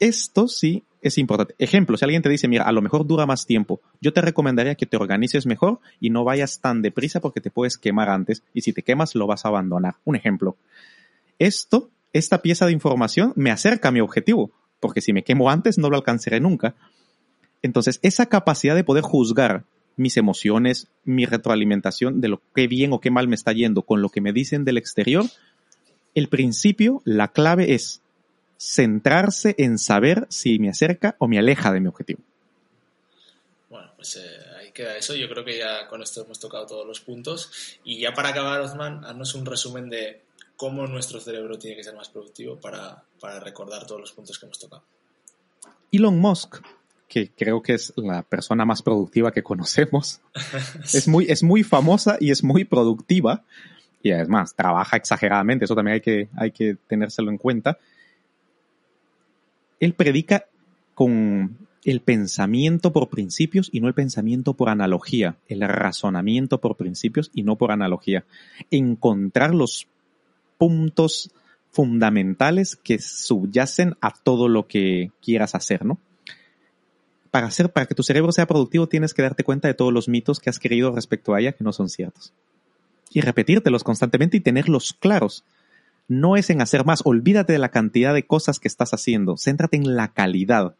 Esto 0.00 0.48
sí 0.48 0.84
es 1.00 1.18
importante. 1.18 1.54
Ejemplo, 1.58 1.96
si 1.96 2.04
alguien 2.04 2.22
te 2.22 2.28
dice, 2.28 2.48
mira, 2.48 2.64
a 2.64 2.72
lo 2.72 2.82
mejor 2.82 3.06
dura 3.06 3.26
más 3.26 3.46
tiempo, 3.46 3.80
yo 4.00 4.12
te 4.12 4.20
recomendaría 4.20 4.74
que 4.74 4.86
te 4.86 4.96
organices 4.96 5.46
mejor 5.46 5.80
y 6.00 6.10
no 6.10 6.24
vayas 6.24 6.60
tan 6.60 6.82
deprisa 6.82 7.20
porque 7.20 7.40
te 7.40 7.50
puedes 7.50 7.78
quemar 7.78 8.08
antes 8.08 8.42
y 8.52 8.62
si 8.62 8.72
te 8.72 8.82
quemas 8.82 9.14
lo 9.14 9.26
vas 9.26 9.44
a 9.44 9.48
abandonar. 9.48 9.96
Un 10.04 10.16
ejemplo. 10.16 10.56
Esto, 11.38 11.90
esta 12.14 12.40
pieza 12.40 12.64
de 12.64 12.72
información 12.72 13.34
me 13.36 13.50
acerca 13.50 13.88
a 13.88 13.92
mi 13.92 14.00
objetivo, 14.00 14.50
porque 14.80 15.02
si 15.02 15.12
me 15.12 15.24
quemo 15.24 15.50
antes 15.50 15.76
no 15.76 15.90
lo 15.90 15.96
alcanzaré 15.96 16.40
nunca. 16.40 16.74
Entonces, 17.60 17.98
esa 18.02 18.26
capacidad 18.26 18.74
de 18.74 18.84
poder 18.84 19.02
juzgar 19.02 19.64
mis 19.96 20.16
emociones, 20.16 20.88
mi 21.04 21.26
retroalimentación 21.26 22.20
de 22.20 22.28
lo 22.28 22.40
que 22.54 22.68
bien 22.68 22.92
o 22.92 23.00
qué 23.00 23.10
mal 23.10 23.28
me 23.28 23.34
está 23.34 23.52
yendo 23.52 23.82
con 23.82 24.00
lo 24.00 24.08
que 24.08 24.20
me 24.20 24.32
dicen 24.32 24.64
del 24.64 24.78
exterior, 24.78 25.26
el 26.14 26.28
principio, 26.28 27.02
la 27.04 27.28
clave 27.28 27.74
es 27.74 28.00
centrarse 28.56 29.54
en 29.58 29.78
saber 29.78 30.26
si 30.30 30.58
me 30.58 30.70
acerca 30.70 31.16
o 31.18 31.26
me 31.26 31.38
aleja 31.38 31.72
de 31.72 31.80
mi 31.80 31.88
objetivo. 31.88 32.20
Bueno, 33.68 33.90
pues 33.96 34.16
eh, 34.16 34.20
ahí 34.60 34.70
queda 34.70 34.96
eso. 34.96 35.16
Yo 35.16 35.28
creo 35.28 35.44
que 35.44 35.58
ya 35.58 35.88
con 35.88 36.02
esto 36.02 36.24
hemos 36.24 36.38
tocado 36.38 36.66
todos 36.66 36.86
los 36.86 37.00
puntos. 37.00 37.50
Y 37.82 37.98
ya 37.98 38.14
para 38.14 38.28
acabar, 38.28 38.60
Osman, 38.60 39.04
haznos 39.04 39.34
un 39.34 39.44
resumen 39.44 39.90
de 39.90 40.23
cómo 40.64 40.86
nuestro 40.86 41.20
cerebro 41.20 41.58
tiene 41.58 41.76
que 41.76 41.84
ser 41.84 41.94
más 41.94 42.08
productivo 42.08 42.56
para, 42.56 43.04
para 43.20 43.38
recordar 43.38 43.86
todos 43.86 44.00
los 44.00 44.12
puntos 44.12 44.38
que 44.38 44.46
hemos 44.46 44.58
tocado. 44.58 44.82
Elon 45.92 46.18
Musk, 46.18 46.56
que 47.06 47.32
creo 47.36 47.60
que 47.60 47.74
es 47.74 47.92
la 47.96 48.22
persona 48.22 48.64
más 48.64 48.80
productiva 48.80 49.30
que 49.30 49.42
conocemos, 49.42 50.22
es, 50.94 51.06
muy, 51.06 51.26
es 51.28 51.42
muy 51.42 51.64
famosa 51.64 52.16
y 52.18 52.30
es 52.30 52.42
muy 52.42 52.64
productiva. 52.64 53.44
Y 54.02 54.12
además, 54.12 54.54
trabaja 54.54 54.96
exageradamente, 54.96 55.66
eso 55.66 55.74
también 55.74 55.96
hay 55.96 56.00
que, 56.00 56.28
hay 56.34 56.50
que 56.50 56.78
tenérselo 56.88 57.30
en 57.30 57.36
cuenta 57.36 57.78
él 59.80 59.92
predica 59.92 60.46
con 60.94 61.58
el 61.84 62.00
pensamiento 62.00 62.92
por 62.92 63.10
principios 63.10 63.68
y 63.70 63.80
no 63.80 63.88
el 63.88 63.94
pensamiento 63.94 64.54
por 64.54 64.70
analogía, 64.70 65.36
el 65.48 65.60
razonamiento 65.60 66.60
por 66.60 66.76
principios 66.76 67.30
y 67.34 67.42
no 67.42 67.56
por 67.56 67.70
analogía. 67.70 68.24
Encontrar 68.70 69.54
los 69.54 69.86
puntos 70.58 71.30
fundamentales 71.70 72.76
que 72.76 72.98
subyacen 73.00 73.96
a 74.00 74.12
todo 74.12 74.48
lo 74.48 74.66
que 74.68 75.10
quieras 75.20 75.54
hacer, 75.54 75.84
¿no? 75.84 75.98
Para 77.30 77.48
hacer, 77.48 77.72
para 77.72 77.86
que 77.86 77.96
tu 77.96 78.04
cerebro 78.04 78.30
sea 78.30 78.46
productivo, 78.46 78.86
tienes 78.86 79.12
que 79.12 79.22
darte 79.22 79.42
cuenta 79.42 79.66
de 79.66 79.74
todos 79.74 79.92
los 79.92 80.08
mitos 80.08 80.38
que 80.38 80.50
has 80.50 80.60
creído 80.60 80.92
respecto 80.92 81.34
a 81.34 81.40
ella 81.40 81.52
que 81.52 81.64
no 81.64 81.72
son 81.72 81.88
ciertos. 81.88 82.32
Y 83.10 83.22
repetírtelos 83.22 83.82
constantemente 83.82 84.36
y 84.36 84.40
tenerlos 84.40 84.92
claros 84.92 85.44
no 86.06 86.36
es 86.36 86.50
en 86.50 86.62
hacer 86.62 86.84
más. 86.84 87.02
Olvídate 87.04 87.52
de 87.52 87.58
la 87.58 87.70
cantidad 87.70 88.14
de 88.14 88.26
cosas 88.26 88.60
que 88.60 88.68
estás 88.68 88.94
haciendo. 88.94 89.36
Céntrate 89.36 89.76
en 89.76 89.96
la 89.96 90.12
calidad 90.12 90.76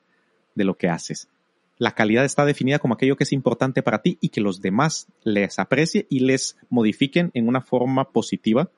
de 0.55 0.65
lo 0.65 0.77
que 0.77 0.89
haces. 0.89 1.29
La 1.77 1.93
calidad 1.93 2.25
está 2.25 2.45
definida 2.45 2.79
como 2.79 2.95
aquello 2.95 3.17
que 3.17 3.25
es 3.25 3.33
importante 3.33 3.83
para 3.83 4.03
ti 4.03 4.17
y 4.21 4.29
que 4.29 4.41
los 4.41 4.61
demás 4.61 5.09
les 5.25 5.59
aprecie 5.59 6.07
y 6.09 6.21
les 6.21 6.57
modifiquen 6.71 7.31
en 7.35 7.49
una 7.49 7.61
forma 7.61 8.11
positiva 8.11 8.71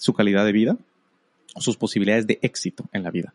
su 0.00 0.12
calidad 0.12 0.44
de 0.44 0.52
vida 0.52 0.76
sus 1.56 1.76
posibilidades 1.76 2.26
de 2.26 2.38
éxito 2.42 2.84
en 2.92 3.02
la 3.02 3.10
vida. 3.10 3.34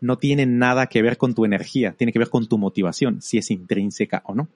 No 0.00 0.18
tiene 0.18 0.46
nada 0.46 0.86
que 0.86 1.02
ver 1.02 1.16
con 1.16 1.34
tu 1.34 1.44
energía, 1.44 1.92
tiene 1.92 2.12
que 2.12 2.18
ver 2.18 2.30
con 2.30 2.48
tu 2.48 2.58
motivación, 2.58 3.20
si 3.20 3.38
es 3.38 3.50
intrínseca 3.50 4.22
o 4.24 4.34
no. 4.34 4.48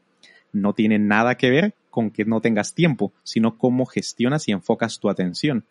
No 0.53 0.75
tiene 0.75 0.99
nada 0.99 1.37
que 1.37 1.51
ver 1.51 1.75
con 1.91 2.11
que 2.11 2.25
no 2.25 2.41
tengas 2.41 2.75
tiempo, 2.75 3.13
sino 3.25 3.59
cómo 3.59 3.85
gestionas 3.85 4.49
y 4.49 4.53
enfocas 4.53 5.01
tu 5.01 5.11
atención 5.11 5.65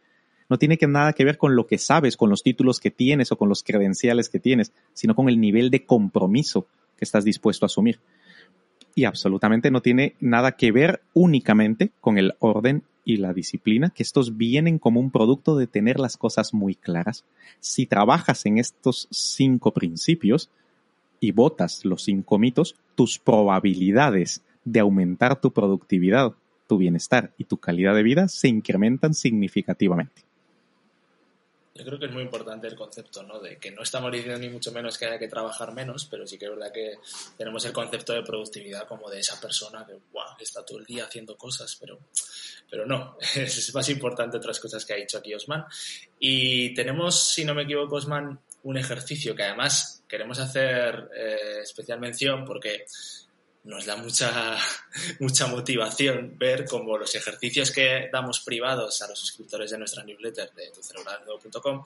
no 0.50 0.58
tiene 0.58 0.78
que 0.78 0.88
nada 0.88 1.14
que 1.14 1.26
ver 1.26 1.38
con 1.38 1.56
lo 1.56 1.68
que 1.68 1.78
sabes, 1.78 2.18
con 2.18 2.30
los 2.30 2.44
títulos 2.44 2.80
que 2.80 2.92
tienes 2.92 3.32
o 3.32 3.38
con 3.38 3.50
los 3.50 3.64
credenciales 3.64 4.30
que 4.30 4.40
tienes, 4.40 4.72
sino 4.94 5.16
con 5.16 5.30
el 5.30 5.40
nivel 5.40 5.70
de 5.70 5.86
compromiso 5.86 6.68
que 6.98 7.06
estás 7.06 7.24
dispuesto 7.24 7.66
a 7.66 7.68
asumir. 7.68 8.00
Y 8.96 9.06
absolutamente 9.06 9.72
no 9.72 9.82
tiene 9.82 10.16
nada 10.20 10.52
que 10.54 10.72
ver 10.72 11.02
únicamente 11.14 11.92
con 12.00 12.18
el 12.18 12.36
orden 12.40 12.84
y 13.06 13.18
la 13.18 13.34
disciplina, 13.34 13.90
que 13.90 14.04
estos 14.04 14.38
vienen 14.38 14.80
como 14.80 15.00
un 15.00 15.12
producto 15.12 15.58
de 15.58 15.68
tener 15.68 16.00
las 16.00 16.18
cosas 16.18 16.54
muy 16.54 16.76
claras. 16.76 17.26
Si 17.60 17.86
trabajas 17.86 18.46
en 18.46 18.58
estos 18.58 19.08
cinco 19.12 19.72
principios 19.72 20.50
y 21.20 21.32
votas 21.32 21.86
los 21.86 22.04
cinco 22.04 22.38
mitos, 22.38 22.76
tus 22.96 23.20
probabilidades 23.20 24.42
de 24.66 24.80
aumentar 24.80 25.40
tu 25.40 25.52
productividad, 25.52 26.34
tu 26.68 26.78
bienestar 26.78 27.34
y 27.38 27.46
tu 27.46 27.58
calidad 27.58 27.96
de 27.96 28.04
vida 28.04 28.28
se 28.28 28.48
incrementan 28.48 29.14
significativamente. 29.14 30.24
Yo 31.76 31.84
creo 31.84 31.98
que 31.98 32.06
es 32.06 32.12
muy 32.12 32.22
importante 32.22 32.68
el 32.68 32.76
concepto, 32.76 33.24
¿no? 33.24 33.40
De 33.40 33.58
que 33.58 33.72
no 33.72 33.82
estamos 33.82 34.12
diciendo 34.12 34.38
ni 34.38 34.50
mucho 34.50 34.72
menos 34.72 34.96
que 34.96 35.06
haya 35.06 35.18
que 35.18 35.28
trabajar 35.28 35.74
menos, 35.74 36.06
pero 36.06 36.28
sí 36.28 36.38
que 36.38 36.46
es 36.46 36.52
verdad 36.52 36.72
que 36.72 37.00
tenemos 37.36 37.66
el 37.66 37.74
concepto 37.74 38.14
de 38.14 38.22
productividad 38.22 38.88
como 38.88 39.10
de 39.10 39.20
esa 39.20 39.42
persona 39.42 39.84
que, 39.86 39.98
está 40.40 40.64
todo 40.64 40.78
el 40.78 40.86
día 40.86 41.06
haciendo 41.06 41.36
cosas, 41.36 41.76
pero, 41.80 42.00
pero 42.70 42.86
no, 42.86 43.18
es 43.36 43.74
más 43.74 43.90
importante 43.90 44.38
otras 44.38 44.60
cosas 44.60 44.86
que 44.86 44.94
ha 44.94 44.98
dicho 44.98 45.18
aquí 45.18 45.34
Osman. 45.34 45.66
Y 46.20 46.76
tenemos, 46.76 47.32
si 47.32 47.44
no 47.44 47.56
me 47.56 47.64
equivoco, 47.64 47.96
Osman, 47.96 48.40
un 48.64 48.78
ejercicio 48.78 49.36
que 49.36 49.44
además 49.44 50.04
queremos 50.08 50.38
hacer 50.38 51.10
eh, 51.16 51.62
especial 51.64 52.00
mención 52.00 52.46
porque 52.46 52.86
nos 53.64 53.86
da 53.86 53.96
mucha, 53.96 54.58
mucha 55.20 55.48
motivación 55.48 56.38
ver 56.38 56.66
cómo 56.66 56.98
los 56.98 57.16
ejercicios 57.16 57.72
que 57.72 58.10
damos 58.12 58.42
privados 58.42 59.02
a 59.02 59.08
los 59.08 59.20
suscriptores 59.20 59.72
de 59.72 59.78
nuestra 59.78 60.04
newsletter 60.04 60.52
de 60.54 60.72
tucerebralnuevo.com 60.72 61.84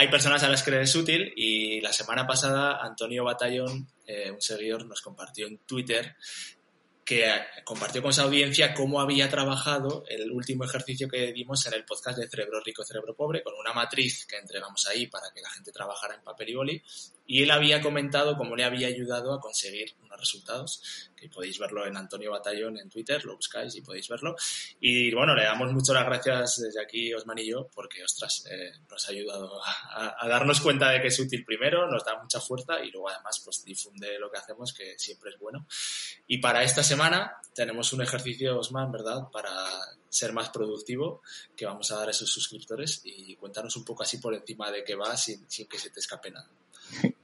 hay 0.00 0.08
personas 0.08 0.44
a 0.44 0.48
las 0.48 0.62
que 0.62 0.70
les 0.70 0.90
es 0.90 0.94
útil 0.94 1.32
y 1.34 1.80
la 1.80 1.92
semana 1.92 2.24
pasada 2.24 2.78
Antonio 2.80 3.24
Batallón, 3.24 3.88
eh, 4.06 4.30
un 4.30 4.40
seguidor, 4.40 4.86
nos 4.86 5.00
compartió 5.00 5.48
en 5.48 5.58
Twitter 5.58 6.14
que 7.04 7.26
compartió 7.64 8.00
con 8.00 8.12
su 8.12 8.20
audiencia 8.20 8.74
cómo 8.74 9.00
había 9.00 9.28
trabajado 9.28 10.04
el 10.08 10.30
último 10.30 10.64
ejercicio 10.64 11.08
que 11.08 11.32
dimos 11.32 11.66
en 11.66 11.72
el 11.72 11.84
podcast 11.84 12.18
de 12.18 12.28
Cerebro 12.28 12.60
Rico, 12.60 12.84
Cerebro 12.84 13.16
Pobre, 13.16 13.42
con 13.42 13.54
una 13.58 13.72
matriz 13.72 14.24
que 14.26 14.36
entregamos 14.36 14.86
ahí 14.86 15.06
para 15.06 15.30
que 15.34 15.40
la 15.40 15.50
gente 15.50 15.72
trabajara 15.72 16.14
en 16.14 16.20
papel 16.20 16.50
y 16.50 16.54
boli. 16.54 16.82
Y 17.30 17.42
él 17.42 17.50
había 17.50 17.82
comentado 17.82 18.38
cómo 18.38 18.56
le 18.56 18.64
había 18.64 18.88
ayudado 18.88 19.34
a 19.34 19.40
conseguir 19.40 19.94
unos 20.02 20.18
resultados, 20.18 21.10
que 21.14 21.28
podéis 21.28 21.58
verlo 21.58 21.86
en 21.86 21.94
Antonio 21.94 22.30
Batallón 22.30 22.78
en 22.78 22.88
Twitter, 22.88 23.22
lo 23.26 23.36
buscáis 23.36 23.76
y 23.76 23.82
podéis 23.82 24.08
verlo. 24.08 24.34
Y 24.80 25.14
bueno, 25.14 25.34
le 25.34 25.44
damos 25.44 25.70
mucho 25.74 25.92
las 25.92 26.06
gracias 26.06 26.56
desde 26.56 26.82
aquí, 26.82 27.12
Osman 27.12 27.38
y 27.38 27.50
yo, 27.50 27.68
porque, 27.74 28.02
ostras, 28.02 28.46
eh, 28.50 28.72
nos 28.90 29.06
ha 29.06 29.10
ayudado 29.12 29.60
a, 29.62 30.24
a, 30.24 30.26
darnos 30.26 30.62
cuenta 30.62 30.88
de 30.88 31.02
que 31.02 31.08
es 31.08 31.20
útil 31.20 31.44
primero, 31.44 31.86
nos 31.90 32.02
da 32.02 32.18
mucha 32.18 32.40
fuerza 32.40 32.82
y 32.82 32.90
luego 32.90 33.10
además 33.10 33.42
pues 33.44 33.62
difunde 33.62 34.18
lo 34.18 34.30
que 34.30 34.38
hacemos, 34.38 34.72
que 34.72 34.98
siempre 34.98 35.30
es 35.30 35.38
bueno. 35.38 35.66
Y 36.26 36.38
para 36.38 36.62
esta 36.62 36.82
semana 36.82 37.36
tenemos 37.54 37.92
un 37.92 38.00
ejercicio, 38.00 38.58
Osman, 38.58 38.90
¿verdad? 38.90 39.28
Para 39.30 39.52
ser 40.08 40.32
más 40.32 40.48
productivo 40.48 41.20
que 41.54 41.66
vamos 41.66 41.90
a 41.92 41.96
dar 41.96 42.08
a 42.08 42.10
esos 42.10 42.30
suscriptores 42.30 43.02
y 43.04 43.36
cuéntanos 43.36 43.76
un 43.76 43.84
poco 43.84 44.02
así 44.02 44.16
por 44.16 44.34
encima 44.34 44.70
de 44.70 44.82
qué 44.82 44.94
va 44.94 45.14
sin, 45.16 45.48
sin 45.50 45.68
que 45.68 45.78
se 45.78 45.90
te 45.90 46.00
escape 46.00 46.30
nada. 46.30 46.48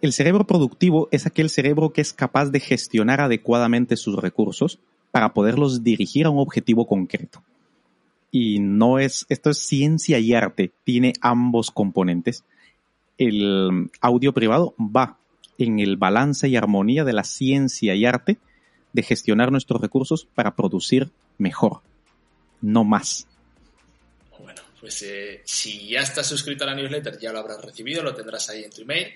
El 0.00 0.12
cerebro 0.12 0.46
productivo 0.46 1.08
es 1.10 1.26
aquel 1.26 1.50
cerebro 1.50 1.92
que 1.92 2.00
es 2.00 2.12
capaz 2.12 2.50
de 2.50 2.60
gestionar 2.60 3.20
adecuadamente 3.20 3.96
sus 3.96 4.16
recursos 4.16 4.78
para 5.10 5.34
poderlos 5.34 5.82
dirigir 5.82 6.26
a 6.26 6.30
un 6.30 6.38
objetivo 6.38 6.86
concreto. 6.86 7.42
Y 8.30 8.60
no 8.60 8.98
es, 8.98 9.26
esto 9.28 9.50
es 9.50 9.58
ciencia 9.58 10.18
y 10.18 10.34
arte, 10.34 10.70
tiene 10.84 11.14
ambos 11.20 11.70
componentes. 11.70 12.44
El 13.16 13.90
audio 14.00 14.32
privado 14.32 14.74
va 14.78 15.18
en 15.56 15.80
el 15.80 15.96
balance 15.96 16.48
y 16.48 16.56
armonía 16.56 17.04
de 17.04 17.12
la 17.12 17.24
ciencia 17.24 17.94
y 17.96 18.04
arte 18.04 18.38
de 18.92 19.02
gestionar 19.02 19.50
nuestros 19.50 19.80
recursos 19.80 20.28
para 20.34 20.54
producir 20.54 21.10
mejor, 21.38 21.80
no 22.60 22.84
más. 22.84 23.26
Bueno, 24.38 24.62
pues 24.80 25.02
eh, 25.02 25.42
si 25.44 25.88
ya 25.88 26.00
estás 26.00 26.26
suscrito 26.26 26.62
a 26.62 26.68
la 26.68 26.76
newsletter 26.76 27.18
ya 27.18 27.32
lo 27.32 27.40
habrás 27.40 27.64
recibido, 27.64 28.02
lo 28.02 28.14
tendrás 28.14 28.48
ahí 28.50 28.62
en 28.62 28.70
tu 28.70 28.82
email. 28.82 29.08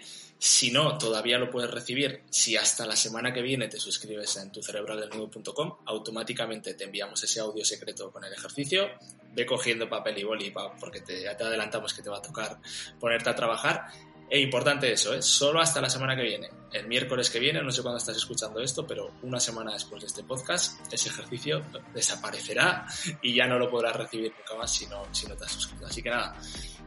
Si 0.45 0.73
no, 0.73 0.99
todavía 0.99 1.39
lo 1.39 1.49
puedes 1.53 1.71
recibir. 1.71 2.25
Si 2.29 2.57
hasta 2.57 2.85
la 2.85 2.97
semana 2.97 3.33
que 3.33 3.43
viene 3.43 3.69
te 3.69 3.79
suscribes 3.79 4.37
en 4.39 4.51
tucerebraldelnudo.com, 4.51 5.77
automáticamente 5.87 6.75
te 6.75 6.83
enviamos 6.83 7.23
ese 7.23 7.39
audio 7.39 7.65
secreto 7.65 8.11
con 8.11 8.25
el 8.25 8.33
ejercicio. 8.33 8.89
Ve 9.37 9.47
cogiendo 9.47 9.89
papel 9.89 10.19
y 10.19 10.25
boli 10.25 10.53
porque 10.81 11.01
te, 11.01 11.23
ya 11.23 11.37
te 11.37 11.45
adelantamos 11.45 11.95
que 11.95 12.03
te 12.03 12.11
va 12.11 12.19
a 12.19 12.23
tocar 12.23 12.59
ponerte 12.99 13.31
a 13.31 13.37
trabajar 13.37 13.87
e 14.33 14.41
importante 14.41 14.91
eso, 14.91 15.13
¿eh? 15.13 15.21
solo 15.21 15.61
hasta 15.61 15.79
la 15.83 15.91
semana 15.91 16.17
que 16.17 16.23
viene. 16.23 16.49
El 16.73 16.89
miércoles 16.89 17.29
que 17.29 17.39
viene, 17.39 17.63
no 17.63 17.71
sé 17.71 17.83
cuándo 17.83 17.99
estás 17.99 18.17
escuchando 18.17 18.61
esto, 18.61 18.87
pero 18.87 19.11
una 19.25 19.39
semana 19.39 19.75
después 19.75 20.01
de 20.01 20.07
este 20.07 20.25
podcast, 20.25 20.81
ese 20.91 21.11
ejercicio 21.11 21.61
desaparecerá 21.93 22.87
y 23.21 23.35
ya 23.35 23.47
no 23.47 23.59
lo 23.59 23.69
podrás 23.69 23.95
recibir 23.95 24.33
nunca 24.33 24.57
más 24.57 24.73
si 24.73 24.87
no, 24.87 25.03
si 25.13 25.27
no 25.27 25.37
te 25.37 25.45
has 25.45 25.53
suscrito. 25.53 25.85
Así 25.85 26.03
que 26.03 26.09
nada, 26.09 26.35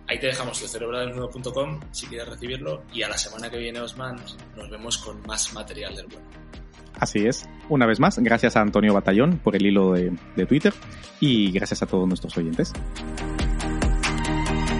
ahí 0.07 0.19
te 0.19 0.25
dejamos 0.25 0.57
cerebrodelnudo.com 0.57 1.81
si 1.91 2.07
quieres 2.07 2.27
recibirlo 2.27 2.81
y 2.91 3.03
a 3.03 3.09
la 3.09 3.17
semana 3.19 3.47
que 3.47 3.59
viene, 3.59 3.79
Osman, 3.79 4.15
nos 4.55 4.67
vemos 4.67 4.97
con 4.97 5.21
más 5.27 5.53
material 5.53 5.95
del 5.95 6.07
web. 6.07 6.23
Así 6.99 7.27
es. 7.27 7.47
Una 7.69 7.85
vez 7.85 7.99
más, 7.99 8.17
gracias 8.17 8.55
a 8.55 8.61
Antonio 8.61 8.91
Batallón 8.91 9.37
por 9.37 9.55
el 9.55 9.67
hilo 9.67 9.91
de, 9.91 10.11
de 10.35 10.45
Twitter 10.47 10.73
y 11.19 11.51
gracias 11.51 11.83
a 11.83 11.85
todos 11.85 12.07
nuestros 12.07 12.35
oyentes. 12.39 12.73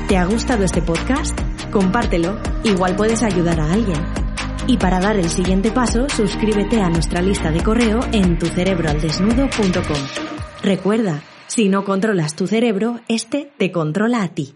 ¿Te 0.08 0.18
ha 0.18 0.26
gustado 0.26 0.64
este 0.64 0.82
podcast? 0.82 1.40
Compártelo, 1.76 2.40
igual 2.64 2.96
puedes 2.96 3.22
ayudar 3.22 3.60
a 3.60 3.74
alguien. 3.74 4.02
Y 4.66 4.78
para 4.78 5.02
dar 5.02 5.18
el 5.18 5.28
siguiente 5.28 5.72
paso, 5.72 6.08
suscríbete 6.08 6.80
a 6.80 6.90
nuestra 6.90 7.22
lista 7.22 7.52
de 7.52 7.62
correo 7.62 8.00
en 8.14 8.40
tucerebroaldesnudo.com. 8.40 9.98
Recuerda, 10.64 11.22
si 11.48 11.68
no 11.68 11.84
controlas 11.84 12.38
tu 12.38 12.48
cerebro, 12.48 13.02
este 13.10 13.52
te 13.58 13.74
controla 13.74 14.24
a 14.24 14.30
ti. 14.30 14.56